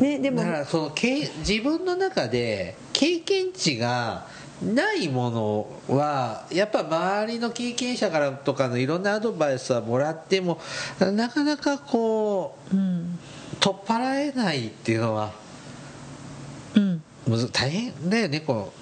[0.00, 0.38] ねでも。
[0.38, 4.26] だからそのけ自分の中で経験値が
[4.62, 10.60] ないものはやっぱ周りの経験者からとかのいろんなアドバイスはもらっても
[11.00, 13.18] なかなかこううん。
[13.60, 15.32] 取っ払えないっていうのは
[16.74, 17.02] うん。
[17.52, 18.81] 大変だよねこう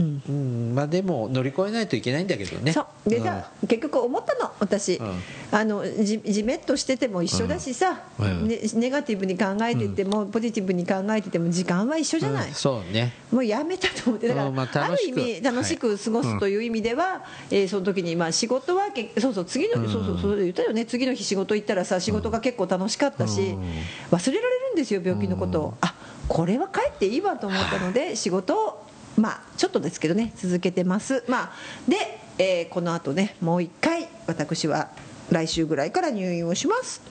[0.00, 0.22] ん。
[0.28, 2.72] う、うん、まあでも乗り越えないといけないんだけどね。
[2.72, 3.10] そう。
[3.10, 5.22] でさ、結局思ったの私、うん。
[5.50, 8.48] あのじじめっとしてても一緒だしさ、うん。
[8.48, 12.54] ねネガティブに考えてても、ポジティブに考えてても時間は一緒じゃない、うん。
[12.54, 13.12] そうね。
[13.30, 14.28] もうやめたと思って。
[14.28, 14.54] だから、うん。
[14.54, 20.84] まああ、る意味楽しく過ごすという意味では、えーその時にまあ仕事はけそうそう次の、そうそうそう言ったよね。
[20.86, 23.62] 次の日仕事行ったらさ仕事が結構楽しかったし、うん。
[24.10, 25.94] 忘れられるんですよ病気のことを、あ
[26.28, 31.22] これは帰っていいわと思ったので仕事をまあちょっとですけどね続けてます。
[31.28, 31.52] まあ
[31.86, 31.96] で、
[32.38, 34.88] えーこの後ねもう一回私は
[35.30, 37.02] 来週ぐらいから入院をします。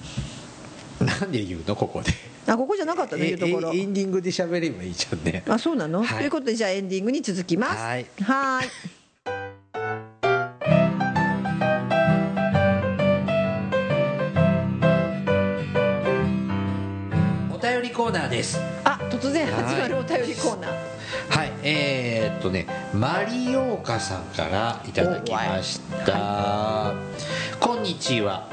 [1.00, 1.76] なんで言うの？
[1.76, 2.12] ここで。
[2.48, 3.72] あここじゃなかったねえいうところ。
[3.72, 5.44] えエンディングで喋ればいいじゃんね。
[5.48, 6.18] あそうなの、はい。
[6.18, 7.78] ということでじゃあエンディングに続きます。
[7.78, 8.06] はい。
[8.22, 8.70] はーい。
[17.54, 18.60] お便りコーナーです。
[18.84, 20.72] あ突然始まるお便りコーナー。
[20.72, 21.01] はい
[21.64, 26.94] えー、っとねマリオーカさんからいただきました、
[27.60, 28.50] こんにちは。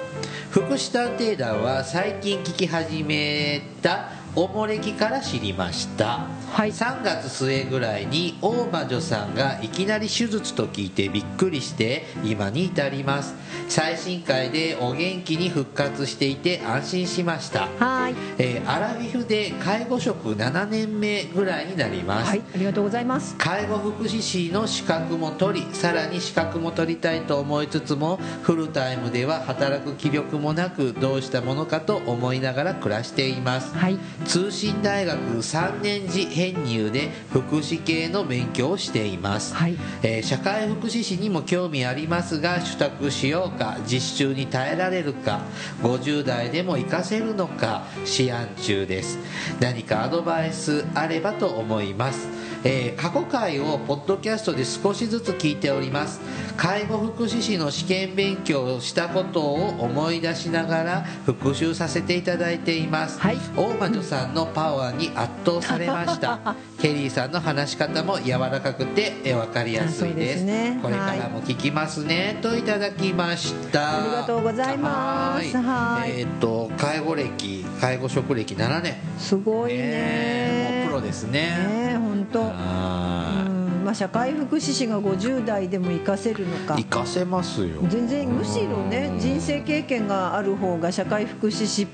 [0.50, 6.70] 福祉探偵団は最近聞き始めたおもれきから知りました、はい。
[6.70, 13.34] 3月末ぐらいに大魔女さんがいきなり手術と聞いてびっくりして今に至ります。
[13.68, 17.62] 最新回でお元気に復活していて安心しました。
[17.62, 18.14] はーい。
[18.38, 23.34] えーアラフィフで介護職7年目ぐらいになります、はいありがとうございます。
[23.36, 33.74] 介護福祉士の資格も取りさらに資格も取りたいと思いつつもフルタイムでは働く気力もなくどうしたものかと思いながら暮らしています。
[33.76, 39.76] はい通信大学3年次編入で福祉系の勉強をしています、はい。
[40.02, 45.40] えー社会福祉士にも興味ありますが取得しようか実習に耐えられるか
[45.82, 47.84] 50代でも活かせるのか
[48.18, 49.18] 思案中です。
[49.60, 52.28] 何かアドバイスあればと思います、
[52.64, 56.20] えー過去回をポッドキャストで少しずつ聞いております。
[56.56, 63.36] 介護福祉士の試験勉強をしたことを思い出しながら復習させていただいています、はい。
[63.56, 66.56] 大魔女さんのパワーに圧倒されました。
[66.82, 70.78] ケリーさんの話し方も柔らかくてえ分かりやすいでですすね。
[70.82, 74.00] これからも聞きますね、といただきました。
[74.00, 75.56] ありがとうございます。
[75.56, 76.10] ははい。
[76.10, 78.94] えーっと介護歴介護職歴7年。
[79.18, 79.78] すごいね。
[79.78, 81.40] ねもうプロですね。
[81.40, 82.40] ね本当。
[82.40, 83.84] はうん。
[83.84, 86.74] まあ社会福祉士が50代でも活かせるのか。
[86.78, 87.80] い活かせますよ。
[87.88, 89.18] 全然むしろねうん。
[89.18, 91.86] 人生経験がある方が社会福祉士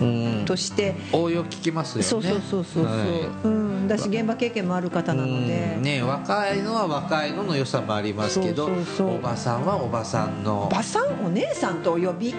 [0.00, 2.02] うんとして応用聞きますよね。
[2.04, 3.20] そうそうそうそうそう、はい。
[3.44, 5.82] うん、だし現場経験もある方なので、うん。
[5.82, 9.14] ね若いのは若いのの良さもありますけどそうそうそう。
[9.16, 10.64] おばさんはおばさんの。
[10.64, 12.34] おばさんお姉さんとお呼び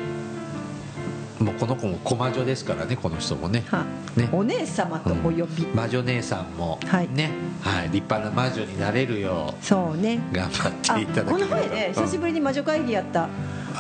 [1.40, 3.64] もうこの子も駒女ですからねこの人もね。
[3.68, 4.30] は、ね。
[4.32, 7.10] お姉様とお呼び、魔女姉さんもはい。
[7.10, 10.20] ね、はい、立派な魔女になれるよそうね。
[10.32, 13.30] う頑張あっていただこきたいの前ね久しぶりに魔女会議やった、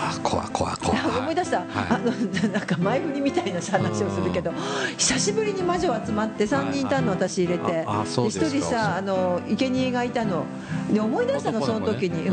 [0.01, 1.67] あ怖い怖い怖思い出した、はい。
[1.89, 4.53] あのなんか前振りみたいな話をするけど
[4.97, 10.45] 久しぶりに魔女集まって3人いたの私入れて、ああそうですか1人さあの生贄がいたの。
[10.91, 12.31] で思い出したのその時に、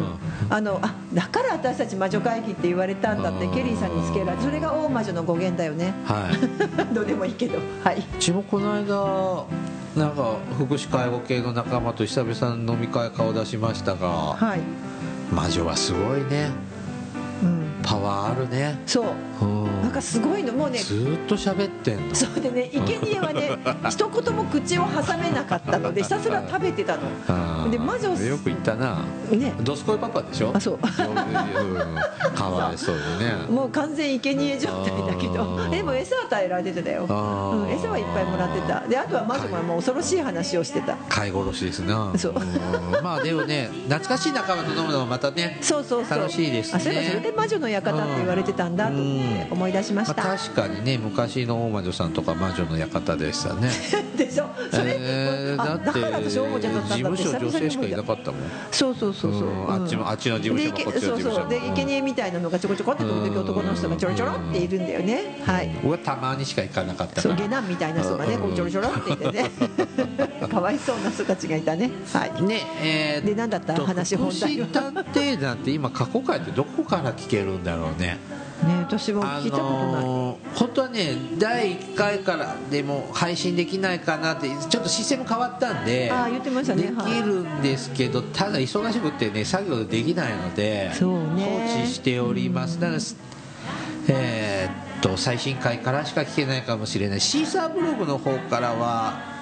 [0.48, 3.54] あのあだから私たち魔女会議って言われたんだってうん。
[3.54, 5.92] ケリーさんにつけられそれが大魔女の語源だよね。
[6.04, 6.94] はい。
[6.94, 7.58] どうでもいいけど。
[7.82, 7.98] はい。
[7.98, 9.44] うちもこの間
[9.96, 14.60] なんか福祉介護系の仲間と久々に飲み会顔出しましたがはい、
[15.32, 16.50] 魔女はすごいね。
[16.50, 16.65] うん、
[17.86, 18.76] パワーあるね。
[18.84, 19.04] そう。
[19.42, 19.82] うん。
[19.82, 20.52] なんかすごいの。
[20.52, 22.14] もうねずーっと喋ってんの。
[22.14, 23.56] そうでね生贄はね
[23.88, 27.70] 一言も口を挟めなかったのでひたすら食べてたの。
[27.70, 28.98] で魔女よく言ったな。
[29.30, 29.54] ね。
[29.60, 30.50] ドスコイパパでしょ？
[30.52, 30.74] あそう。
[30.74, 32.34] うん。
[32.34, 33.34] かわいそうでね。
[33.48, 35.70] もう完全生贄状態だけあどー。
[35.70, 38.80] でも餌与えられてたよ、うん、餌はいっぱいもらってた。
[38.88, 40.96] であとは魔女がもう恐ろしい話をしてた。
[41.08, 42.12] 飼い殺しですな。
[42.16, 42.32] そう。
[42.32, 42.36] ん。
[43.04, 46.18] まあでもね懐かしい仲間と飲むのもまたねそうそうそう。
[46.18, 46.74] 楽しいですね。
[46.76, 48.94] あそういえばそれで魔女の館って言われてたんだと
[49.50, 53.70] 思い出しました、まあ、確かにね昔の大魔女さんとか魔女の館でしたね。
[54.16, 54.48] でしょ？
[54.70, 57.22] それ、えーあだってだから私王者だったんだって。
[57.22, 58.40] 事務所女性しかいなかったもん。
[58.70, 61.34] そうそうそうそう、うんあっちもあっちの事務所もでこっちの事務所も。
[61.34, 61.48] そうそう。
[61.50, 65.42] で生贄みたいなのがちょこちょこって時々男の人がちょろちょろっているんだよね。
[65.44, 65.70] はい。
[65.82, 69.50] 僕はたまにしか行かなかったそう下男みたいな人がねこうちょろちょろっていてね。
[70.50, 71.90] かわいそうな人たちがいたね。
[72.12, 72.42] はい。
[72.42, 73.74] ねえーで何だった？
[73.74, 74.66] と話本題は。
[74.68, 78.18] 探偵団って今過去回ってどこから聞けるんだろうね。
[78.64, 86.84] ね私も聞いたことない、のー本当はね第1回からでも配信できないかなってちょっとシステム変わったんであー言ってましたね。
[86.84, 91.68] できるんですけどただ忙しくてね作業できないのでそうね。
[91.74, 92.80] 放置しております。
[92.80, 93.00] だから
[94.08, 97.20] えーっと最新回からしか聞けないかもしれない。
[97.20, 99.35] シーサーブログの方からは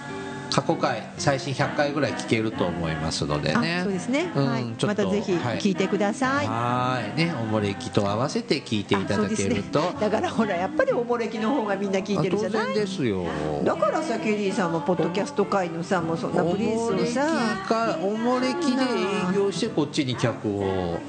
[0.54, 3.78] 過去回最新100回ぐらい聞けると思いますのでね。
[3.80, 4.62] あそうですね、うんはい。
[4.62, 5.58] ちょっとまたぜひはい。
[5.58, 7.18] 聞いてください、はい。
[7.18, 13.24] ねおもれきと合わせて聞いていただけると、ね、だからほらやっぱりおもれきの方がみんな聞いてるじゃあ当然ないですよ。
[13.64, 17.64] だからさケリーさんもポッドキャスト界のさもうそんなプリンスのさ。
[17.66, 21.00] かおもれきで営業してこっちに客を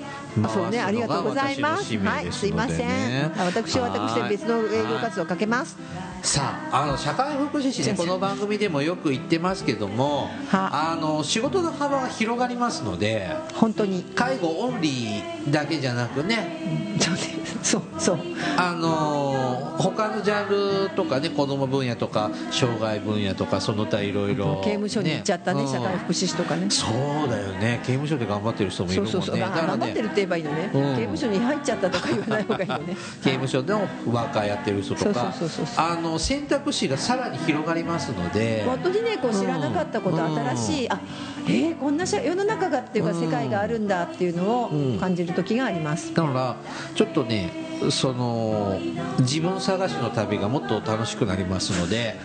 [0.44, 0.82] あそうね。
[0.82, 1.96] ありがとうございます。
[2.00, 2.32] はい。
[2.32, 3.26] すいません。
[3.38, 5.78] あ私は私で別の営業活動をかけます
[6.26, 10.92] さああの社会福祉士ねこの番組でもよく言ってますけどもは。
[10.92, 14.04] あの仕事の幅が広がりますので本当に。
[14.16, 17.35] 介護オンリーだけじゃなくねそうね
[17.66, 18.20] そうそう。
[18.58, 26.70] あの他のジャンルとかね子供分野とか障害分野とかその他いろいろ刑務所に行っちゃったねうん社会福祉士とかね。
[26.70, 27.82] そうだよね。
[27.84, 29.12] 刑務所で頑張ってる人もいるもんね。
[29.14, 30.96] そうそうそう、だから頑張ってるって言えばいいのね、うん。
[30.96, 32.98] 刑務所に入っちゃったとか言わない方がいいのね。
[33.24, 33.80] 刑務所でも
[34.12, 35.34] ワーカーやってる人とか。
[35.34, 38.64] そうそうそうそうあの選択肢がさらに広がりますので。
[38.68, 41.00] 本当にねこう知らなかったこと、うん新しいあ
[41.48, 43.22] えー、こんな世の中がっていうかうん。
[43.22, 44.96] 世界があるんだっていうのうん。
[44.98, 46.56] を感じる時があります、だから
[46.94, 47.52] ちょっとね
[47.92, 48.80] その
[49.20, 52.16] 自分探しの旅がもっと楽しくなりますので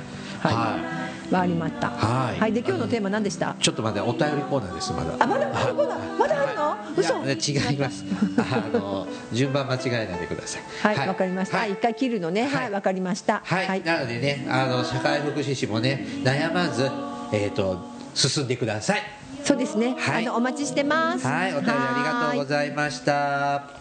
[0.41, 0.55] はい。
[0.55, 1.01] は
[1.31, 1.91] わかりました。
[1.91, 2.53] はい。
[2.53, 3.51] で今日のテーマ何でした？
[3.51, 5.14] いちょっと待ってお便りコーナーですまだ。
[5.16, 6.18] あまだあるコーナー？
[6.18, 6.76] まだあるの？
[6.97, 7.14] 嘘。
[7.22, 8.05] 違います。
[8.37, 10.62] あの順番間違えないでください。
[10.97, 11.70] はいわ、かりました、ははい。
[11.70, 12.49] い、一回切るのね。
[12.49, 12.70] はい。
[12.72, 13.43] わ、かりました。
[13.45, 16.91] はい、なのでねあの社会福祉士もね悩まず、
[17.33, 17.78] えー、と
[18.14, 19.03] 進んでください。
[19.45, 20.26] そうですね、はい。
[20.26, 21.24] あのお待ちしてます。
[21.24, 21.53] はい。
[21.53, 23.80] お便りありがとうございました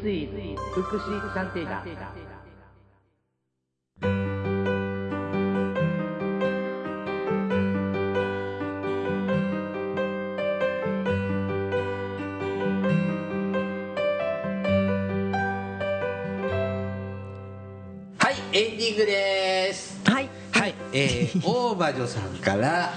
[0.00, 1.84] 福祉探偵団。
[18.16, 20.00] はいエンディングです。
[20.06, 20.30] はい。
[20.52, 22.90] はい、えー、 大魔女さんから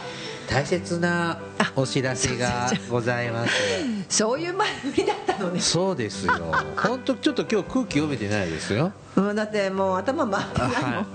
[0.50, 1.38] 大切な
[1.76, 3.54] お知らせがございます。
[4.10, 5.60] そういう前振りだったのね。
[5.60, 6.34] そうですよ。
[6.78, 8.92] 本当ちょっと今日空気読めてないですよ。
[9.16, 10.94] うん、だってもう頭回ってないもん、はい。
[10.94, 11.06] はい。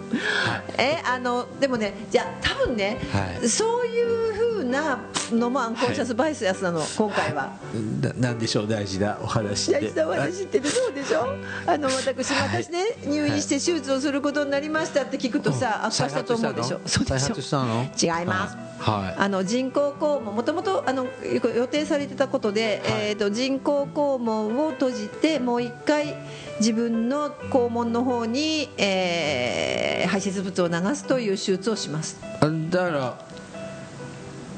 [0.78, 3.48] えあのでもねじゃあ多分ね、はい。
[3.48, 4.98] そういうふうな
[5.32, 7.52] のもアンコンシャスバイスやつなの、今回は。
[8.00, 9.80] ななんでしょう大事なお話で。
[9.80, 11.34] 大事なお話ってるそうでしょ
[11.66, 12.64] あの私はい。
[12.64, 16.80] 私ね入院して手術をすることになりましたって聞くとさ悪化したと思うでしょ。
[16.86, 17.28] そうで再しょ。
[17.28, 17.84] 発したの？
[18.00, 23.08] 違いますはい、はいあの人工肛門もともとあの予定されてたことで、はい。
[23.08, 26.14] えー、と人工肛門を閉じてもう一回
[26.60, 32.18] 自分の肛門の方に、えー排泄物を流すという手術をします。
[32.40, 33.28] あだから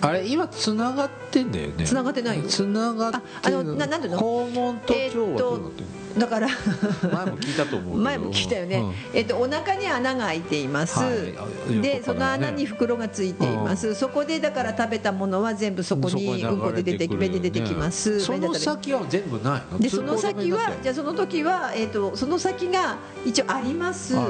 [0.02, 1.84] あれ今つながってんだよね。
[1.84, 2.44] 繋がってないよ。
[2.48, 4.18] つながってるああのななんていうの？
[4.18, 5.86] 肛門と腸はどうなってる
[6.18, 6.48] だから
[7.12, 8.94] 前も聞いたと思う前も聞いたよね、うん。
[9.14, 11.34] えっとお腹に穴が開いています、はい。
[11.38, 17.60] あでその穴に袋がついています、そこでだから食べたものは全部そこにうんこで出てきそこに流れてくるよね。
[17.60, 18.20] 便で出てきます。
[18.20, 19.78] その先は全部ないの？
[19.78, 24.14] でその先はじゃその時は、えー、とその先が一応あります。
[24.14, 24.20] ね。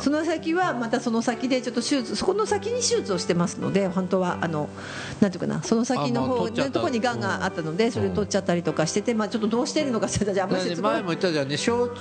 [0.00, 4.68] その先はまたその先でちょっと手術そこの先に手術をしてますので本当はあの
[5.20, 6.68] なんていうかなその先の方取っちゃった。
[6.68, 11.56] のところにがんがあったのでそれを取っちゃったりとかしてて、まあ、ちょっとどうしてるのかってじゃああんまり前も言ったじゃんね。
[11.56, 12.00] 小腸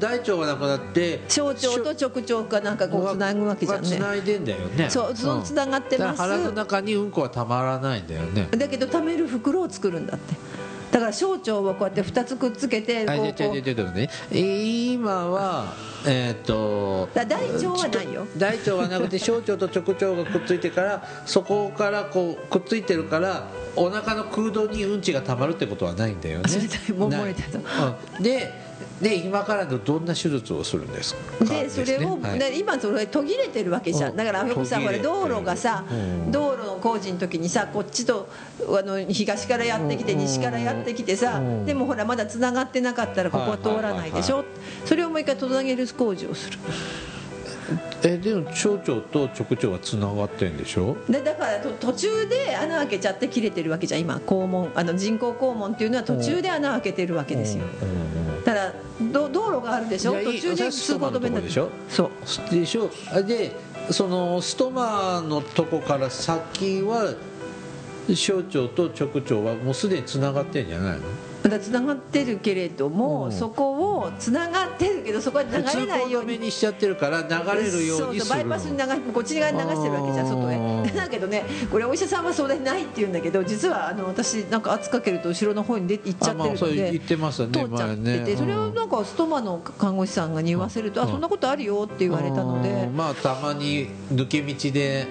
[0.00, 3.88] 大腸がなくなって小腸と直腸がなんかこうつなぐわけじゃんね。
[3.88, 4.90] つないでんだよね。
[4.90, 6.18] そうそのつながってます。
[6.18, 8.48] だから腹の中にうんこはたまらないんだよね。
[8.50, 10.34] だけど貯める袋を作るんだって
[10.94, 15.74] だから小腸をこうやって2つくっつけてあこうこうね今は
[16.06, 18.26] えっ、とだ大腸はないよ。
[18.36, 26.42] 大腸はなくて小腸と直腸がくっついてからそこからこうくっついてるからお腹の空洞にうんちがたまるってことはないんだよね。
[26.44, 27.58] あそれだもう漏れてた。
[27.58, 27.94] ない。
[28.18, 28.22] うん。
[28.22, 28.52] で
[29.00, 31.44] で今からのどんな手術をするんですか？
[31.44, 32.38] でそれを、はい。
[32.38, 34.14] で今それ途切れてるわけじゃうん。
[34.14, 35.08] んだからよくさ途切れてる。
[35.10, 36.30] ほら道路がさうん。
[36.30, 38.28] 道路の工事の時にさこっちと
[38.68, 40.20] あの東からやってきてうん。
[40.20, 41.66] 西からやってきてさうん。
[41.66, 44.44] でもほらまだつながってなかったらここは通らないでしはょ
[44.84, 46.58] それをもう一回つなげる工事をする
[48.02, 50.96] えでも小腸と直腸はつながってんでしょ？
[51.08, 54.16] でだからと途中で穴開けちゃって切れてるわけじゃん今。
[54.16, 57.64] 肛門あの人工肛門っていうのは途中で穴開けてるわけですよ。
[57.64, 58.74] うんうんだから
[59.10, 60.12] ど道路があるでしょ？
[60.22, 61.50] 途中で通行止めになって
[61.88, 62.10] そう。
[62.50, 62.90] でしょ？
[63.10, 63.52] あで
[63.90, 67.14] そのストマのとこから先は
[68.14, 71.04] 小腸と直腸はもうすでにつながってんじゃないの？
[71.44, 73.32] だからつながってるけれども、うん。
[73.32, 76.38] そこをつながってるけどそこは流れ通ないように。
[76.38, 77.88] にしちゃってるから流れるようにする。
[77.90, 88.36] のそうそうバイパスに流しこっち側に流してるわけじゃん外あへーだけどねこれお医者さんはそれないって言うんだけど実はあの私なんか圧かけると後ろの方に出行っちゃってるあまあ言ってましたね通っちゃってて、前ね。
[88.36, 92.96] それをうんなんかストマの看護師さんがに言わせると、うんあそんなことあるよって言われたので、うん。
[92.96, 95.06] まあたまに抜け道で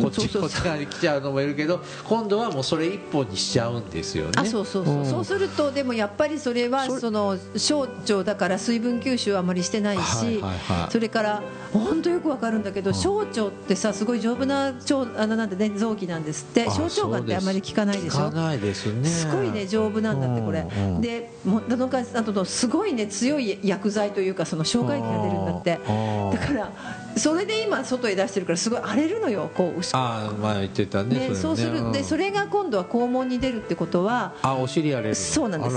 [0.00, 4.32] こっち側に来ちゃうのもいるけど今度はもうそれ一本にしちゃうんですよね。
[4.36, 5.06] あそうそうそう、ん。
[5.06, 10.92] そうするとでもやっぱりそれはその小腸だから水分吸収あまりしてないし、はいはいはい。
[10.92, 16.66] それから本当よくわかるんだけど、小腸ってさすごい丈夫な腸あのなんてね臓器なんですって。
[16.66, 18.18] あ小腸がんってあまり効かないでしょ？
[18.18, 19.08] 聞かないですね。
[19.08, 25.78] すごいね丈夫なんだってこれ、うんうんでもうなんかあとすごいね強い薬剤というかその消化液が出るんだって。
[25.78, 26.72] だから
[27.16, 31.92] それで今外へ出してるからすごい荒れるのよこうああ前言ってたねね、そうする。
[31.92, 35.14] でそれれが今度は肛門に出るってことはあお尻荒れるの。
[35.14, 35.76] そうなんです。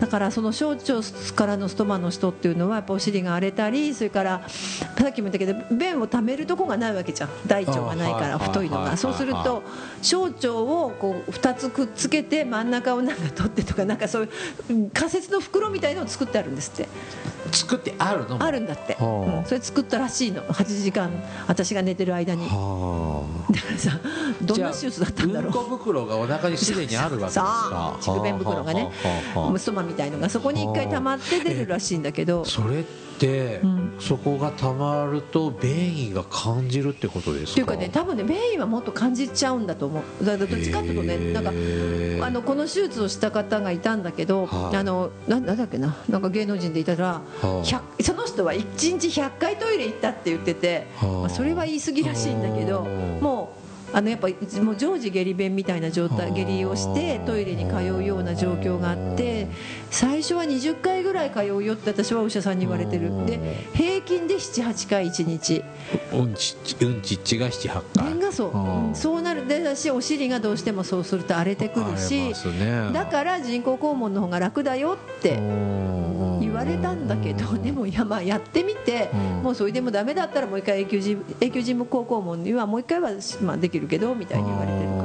[0.00, 0.82] だからその小腸
[1.34, 7.30] からのストマの人っていうのはやっぱお尻が荒れたりそれからさっきも言ったけど便を溜めるとこがないわけじゃん。
[7.46, 8.96] 大腸がないから太いのはいが。
[8.96, 9.62] そうすると
[10.02, 14.24] 小腸をこう2つくっつけて真ん中をなんか取ってとかなんかそう
[14.70, 16.88] いう仮設の袋みたいのを作ってあるんですって。
[17.50, 18.42] 作ってあるの？
[18.42, 19.38] あるんだって、はあ。
[19.38, 20.42] うんそれ作ったらしいの。
[20.42, 21.10] 8時間
[21.46, 22.46] 私が寝てる間に。
[22.46, 23.98] だはからさ
[24.42, 25.48] どんな手術だったんだろう。
[25.48, 27.96] うんこ袋がお腹にすでにあるわけですか。
[28.00, 32.44] 蓄便袋がねはあはあはあムストマみたいのがそこに一回溜まって出るらしいんだけど。
[32.44, 33.96] それって、うん。
[33.98, 37.52] そこがたまると便意が感じるってことですか？
[37.52, 40.24] っていうかね多分ね便意はもっと感じちゃうんだと思う。
[40.24, 41.50] どっちかっていうとねなんか
[42.26, 45.96] あのこの手術をした方がいたんだけど、はいあのななんだっけな？
[46.08, 47.46] なんか芸能人でいたら、あ。
[47.64, 48.64] 100その人は1
[49.00, 51.10] 日100回トイレ行ったって言ってて、はあ。
[51.20, 52.84] まあ、それは言い過ぎらしいんだけどあ。
[52.84, 54.28] ーもうあのやっぱ
[54.62, 56.30] もう常時下痢便みたいな状態はあ。
[56.30, 59.48] 下痢をしてトイレに通うような状況があって
[59.98, 63.10] 最初は20回ぐらい通うよって私はお医者さんに言われてる。
[63.26, 65.64] で平均で78回1日。
[66.12, 67.82] うんちうんちっちが78
[68.20, 68.32] 回。
[68.32, 68.46] そ
[68.92, 69.48] う、そうなる。
[69.48, 72.32] でだしお尻がどうしてもそうすると荒れてくるしね。
[72.92, 75.30] だから人工肛門の方が楽だよって
[76.40, 79.42] 言われたんだけどでもいやまあやってみてうん。
[79.42, 83.10] もうそれでもダメだったらもう一回永久人永久人工肛門にはもう一回は
[83.42, 84.97] まあできるけどみたいに言われてる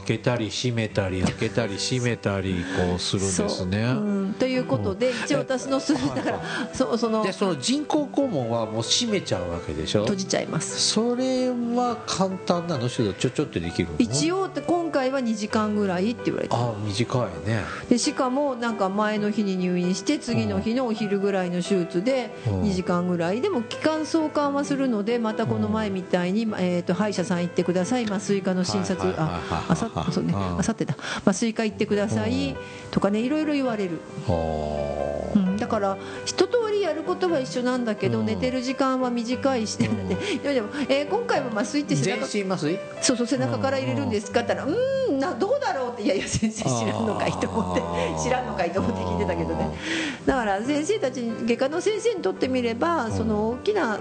[0.00, 4.21] 開けたり閉めたり開けたり閉めたりこうするんですね。
[4.34, 6.40] ということで一応私のするだから
[6.72, 10.02] そうそのでその人工肛門はもう閉めちゃうわけでしょ？
[10.02, 10.80] 閉じちゃいます。
[10.80, 12.88] それは簡単なの？
[12.88, 13.96] 手術ちょちょってできるの？
[13.98, 17.62] 一応今回は2時間ぐらいって言われてあ短いね。
[17.88, 22.62] でしかもなんか前の日に入院して次の日のお昼ぐらいの手術でうん。
[22.62, 23.40] 2時間ぐらい。
[23.40, 28.04] でも気管相関はするのでまたこの前みたいに、えー、と歯医者さん行ってください。
[28.04, 29.14] 麻酔科の診察。
[29.18, 29.86] ああさ
[30.72, 30.96] ってだ。
[31.24, 32.56] 麻酔科行ってください
[32.90, 38.26] とかねいろいろ言われる、はうん、だから一通りやることは一緒なんだけど、うん。
[38.26, 39.84] 寝てる時間は短いし、て。
[39.84, 39.88] い
[40.44, 42.26] やでも、えー今回も麻酔って背全中
[43.00, 49.70] そうそう背中から入れるんですかって言ったらうーんなどうだろうっていやいや先生知らんのかいと思って知らんのかいと思って聞いてたけどね。
[50.26, 53.98] だから先生たちに外科の先生にとってみればその大きな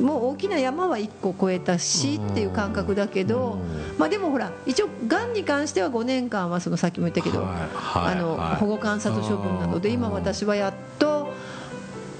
[0.00, 3.58] もう大きな山は1個越えたしっていう感覚だけど
[3.96, 9.94] まあでもほら一応がんに関しては5年間はそのさっきも言ったけどあのはい保護観察処分なのでうん。
[9.94, 11.13] 今私はやっと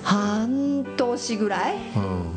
[0.05, 1.77] 半年ぐらい？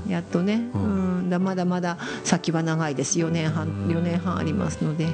[0.05, 0.11] うん。
[0.11, 1.27] やっとね、ううん。
[1.27, 5.07] ん、だまだまだ先は長いです4年半うん4年半ありますので。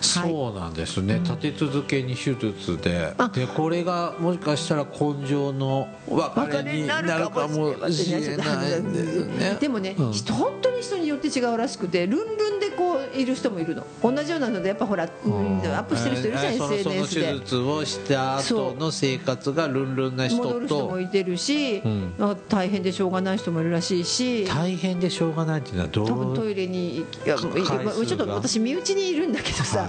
[0.00, 3.12] そうなんですね、立て続けに手術で。
[3.18, 3.28] あ。
[3.28, 9.58] でこれがもしかしたら根性の別れになるかもしれないんですね。
[9.60, 10.12] でもね、うん。
[10.12, 13.86] 人本当に人によって違うらしくてルンルンでこういる人もいるの。
[14.02, 15.58] 同じようなのでやっぱほら、うん。
[15.58, 22.14] アップしてる人いるじゃん、えーその SNS その手で術をした後の生活がルンルンな人戻る人ともいてるし、ん。
[22.18, 24.44] まあ大変でしょうがない人もいるらしいし。
[24.46, 29.88] 大変でしょうがないっていうのはどう多分トイレにいやちょっと私身内にいるんだけどさ、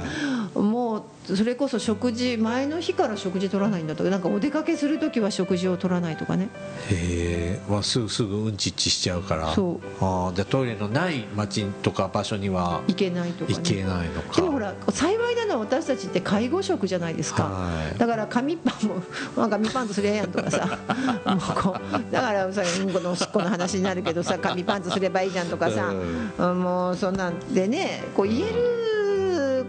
[0.91, 6.49] もうそれこそ食事前の日から食事取らないんだとかなんかお出かけする時は食事を取らないとかね。
[6.89, 9.53] へえ、まあ、すぐすぐうんちっちしちゃうから。
[9.53, 9.87] そう。
[10.01, 13.57] あーでトイレのない町とか場所には行けないとかね。
[13.57, 14.35] 行けないのか。
[14.35, 17.97] でもほら幸いなのは私たちって介護職じゃないですか、はい。
[17.97, 18.95] だから紙パンも
[19.37, 20.77] まあ紙パンツすりゃええやんとかさ。
[21.25, 25.93] もうこうだからさうんこのおしっこの話になるけどさ紙パンツすればいいじゃんとかさ、
[26.37, 28.81] うんもうそんなんでねこう言える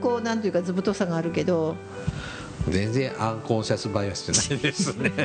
[0.03, 1.77] こうなんていうか図太さがあるけど。
[2.69, 5.11] 全然アンコンシャスバイアスじゃないですね。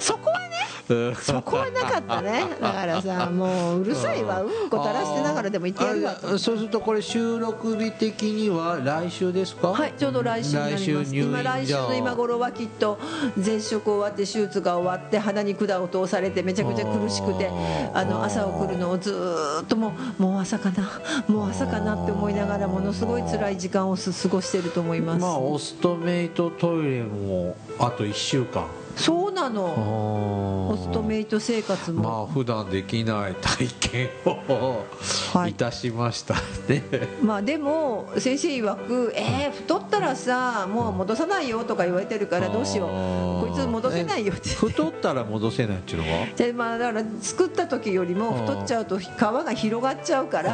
[0.00, 0.46] そこはね
[0.86, 2.44] そこはなかったね。
[2.60, 4.42] だからさもううるさいわ。
[4.42, 6.16] うんこ垂らしてながらでも言ってやるわ。
[6.20, 9.68] そうするとこれ収録日的には来週ですか？
[9.72, 11.16] はい、ちょうど来週になります。
[11.16, 12.98] 今来週の今頃はきっと
[13.38, 17.50] 絶食終わって手術が終わって鼻に管を通されてめちゃくちゃ苦しくて
[17.92, 20.88] あの朝を来るのをずーっともうもう朝かな。
[21.28, 28.66] もう朝かなって思いながらものすごい辛い時間をす過ごしてると思います、まあオストメイトトイレもあと1週間
[28.96, 29.62] そうなの。
[29.62, 34.84] オホストメイト生活も、まあ普段できない体験を
[35.32, 35.50] はい。
[35.50, 36.34] いたしました
[36.68, 36.82] ね、
[37.22, 42.88] まあでも先生曰く「えー、太ったらさもう戻さないよ」とか言われてるからどうしよう。
[42.88, 44.50] こいつ戻せないよって。
[44.50, 46.26] え太ったら戻せないっていうのは？
[46.36, 50.50] でまあだから作った時よりも太っちゃうと皮が広がっちゃうから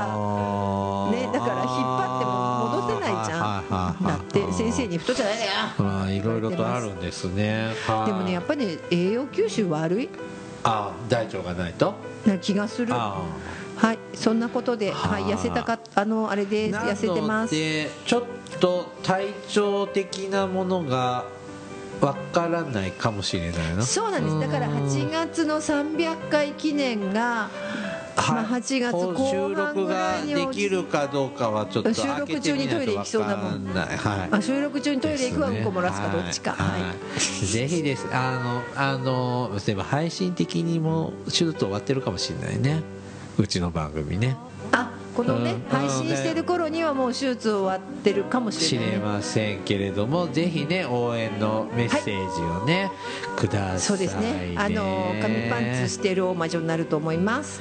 [1.10, 4.04] ねだから引っ張っても戻せないじゃん。
[4.04, 5.50] だって先生に太っちゃダメだよ。
[5.78, 7.72] まあいろいろとあるんですね。
[7.86, 10.08] はいでもねやっぱりね栄養吸収悪い？
[10.64, 11.94] あ大腸がないと？
[12.26, 12.92] な気がする。
[12.94, 13.22] あ
[13.76, 17.54] はいそんなことで、は、はいあ痩せたかあのあれで痩せてます。
[17.54, 18.24] のでちょっ
[18.60, 21.24] と体調的なものが
[22.00, 23.82] わからないかもしれないな。
[23.82, 24.40] そうなんです。
[24.40, 27.48] だから8月の300回記念が
[28.16, 33.66] まあ8月後収半録ぐらがいに落ちできるかどうかはちょっと収録中にトイレ行きそうだもん。
[33.74, 34.28] はい。
[34.30, 35.58] あ収録中にトイレ行くかですね。
[35.58, 36.52] うんこ漏らすかどっちか。
[36.52, 36.82] はい。
[36.82, 38.06] はいぜひです。
[38.12, 42.82] あのあの例えば配信的にも手術終わってるかもしれないね。
[43.38, 44.36] うちの番組ね。
[44.72, 45.60] あこのね、うん。
[45.68, 52.90] 配信してる頃にはもう手術終わってるかもし知れない、ね、れませんけれどもぜひね応援のメッセージをね、
[53.36, 53.80] ください。
[53.80, 54.54] そうですね。
[54.56, 57.60] あの紙パンツしてる大魔女になると思います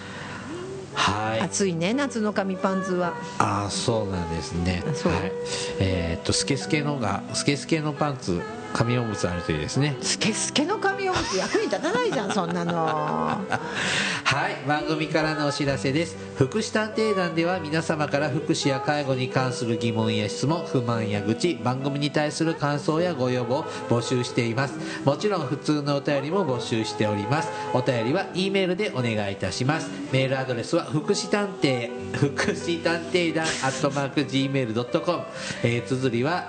[0.94, 1.39] はい。
[1.42, 3.14] 暑いね夏の紙パンツは。
[3.39, 4.84] あそうなんですね。
[4.88, 5.14] あそう。
[5.14, 5.32] はい、
[5.80, 8.42] えーっとスケスケのがスケスケのパンツ
[8.74, 9.97] 紙おむつあるといいですね。
[10.01, 12.74] スケスケの紙おむつ役に立たないじゃんそんなの。
[12.76, 16.15] はい番組からのお知らせです。
[16.38, 24.76] 福祉探偵団では皆様から福祉や介護に関する疑問や質問不満や愚痴番組に対する感想やご要望を募集しています。
[25.05, 27.49] もちろん普通のお便りも募集しております。
[27.74, 29.89] お便りは E メールでお願いいたします。
[30.11, 35.24] メールアドレスは福祉探偵福祉探偵団アットマーク Gmail.com、
[35.63, 36.47] えー、綴りは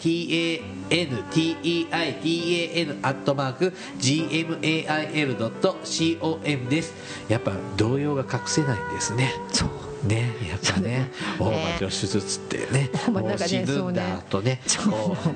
[0.00, 6.92] FUKUSHITANTEIDAN アットマーク GMAIL.com です。
[7.28, 9.32] やっぱ動揺が隠せないんですね。
[9.52, 9.68] そう。
[10.06, 11.10] ねやっぱ ね。
[11.38, 14.60] 大魔女手術ってね もう死ぬんだとね。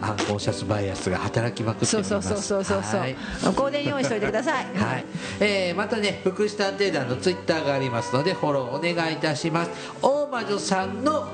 [0.03, 2.29] アンコンシャスバイアスが働きまくっております。
[2.29, 3.03] そうそうそうそう
[3.43, 4.67] そう香典用意しておいてください。
[4.77, 5.05] はい。
[5.41, 9.71] えーまたね福祉探偵団のツイッターがありますのでフォローお願いいたします。
[10.03, 11.29] 大魔女さんの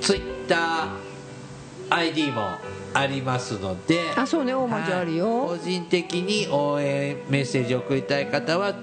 [0.00, 0.58] ツイッター
[1.90, 2.42] ID も
[2.92, 5.46] ありますのであそうね大魔女あるよ。
[5.46, 5.58] はい。
[5.58, 8.74] 個人的に応援メッセージを送りたい方は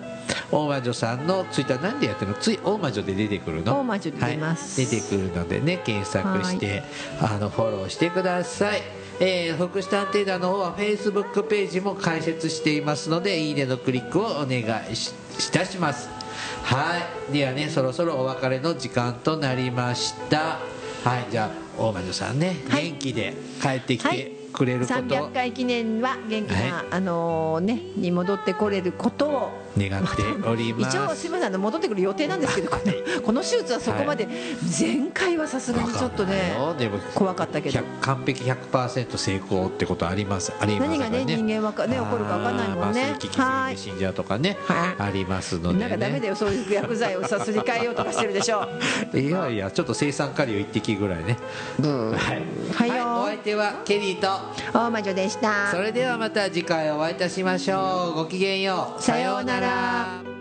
[0.51, 2.37] 大魔女さんのツイッターなんでやってるの？
[2.37, 3.73] つい大魔女で出てくるの？
[3.73, 4.81] 大魔女で出ます。
[4.81, 6.83] はい、出てくるのでね検索して
[7.21, 8.81] あのフォローしてください。
[9.19, 15.13] えー、福祉探偵団の方は Facebook ページも開設していますのでいいねのクリックをお願いし
[15.47, 16.09] いたします。
[16.63, 16.97] は
[17.29, 17.33] い。
[17.33, 20.57] ではねそろそろお別れの時間となりました。
[21.03, 21.31] はい。
[21.31, 22.89] じゃあ大魔女さんね、はい。
[22.91, 24.17] 元気で帰ってきはい。
[24.17, 24.99] てくくれること。
[24.99, 29.61] を300回記念は元気な、はあのねに戻ってこれることを。
[29.77, 30.97] 願っております。
[30.97, 32.91] 一応すみませんあの戻ってくる予定なんですけど この
[33.21, 34.27] この手術はそこまで、
[34.79, 36.53] 前回はさすがにちょっとね
[37.15, 37.79] 怖かったけど。
[37.79, 40.51] 100完璧100%成功ってことあります。
[40.59, 42.81] あります何がね人間はかね起こるか分かんないもんね。
[42.81, 45.01] あーまあそういう危機的に死んじゃうとかねはい。
[45.01, 48.67] ありますので、ね、なんかダメだよそういう薬剤をさすり替えようとかしてるでしょ。
[49.13, 51.37] いやいやちょっと生産カリを一滴ぐらいね。
[51.81, 54.27] はい、はいよお相手はケリーと
[54.73, 55.71] 大魔女でした。
[55.71, 58.15] それではまた次回お会いいたしましょう。
[58.15, 59.01] ごきげんよう。
[59.01, 60.40] さようなら。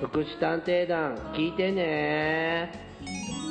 [0.00, 3.47] 福祉探偵団聞いてね。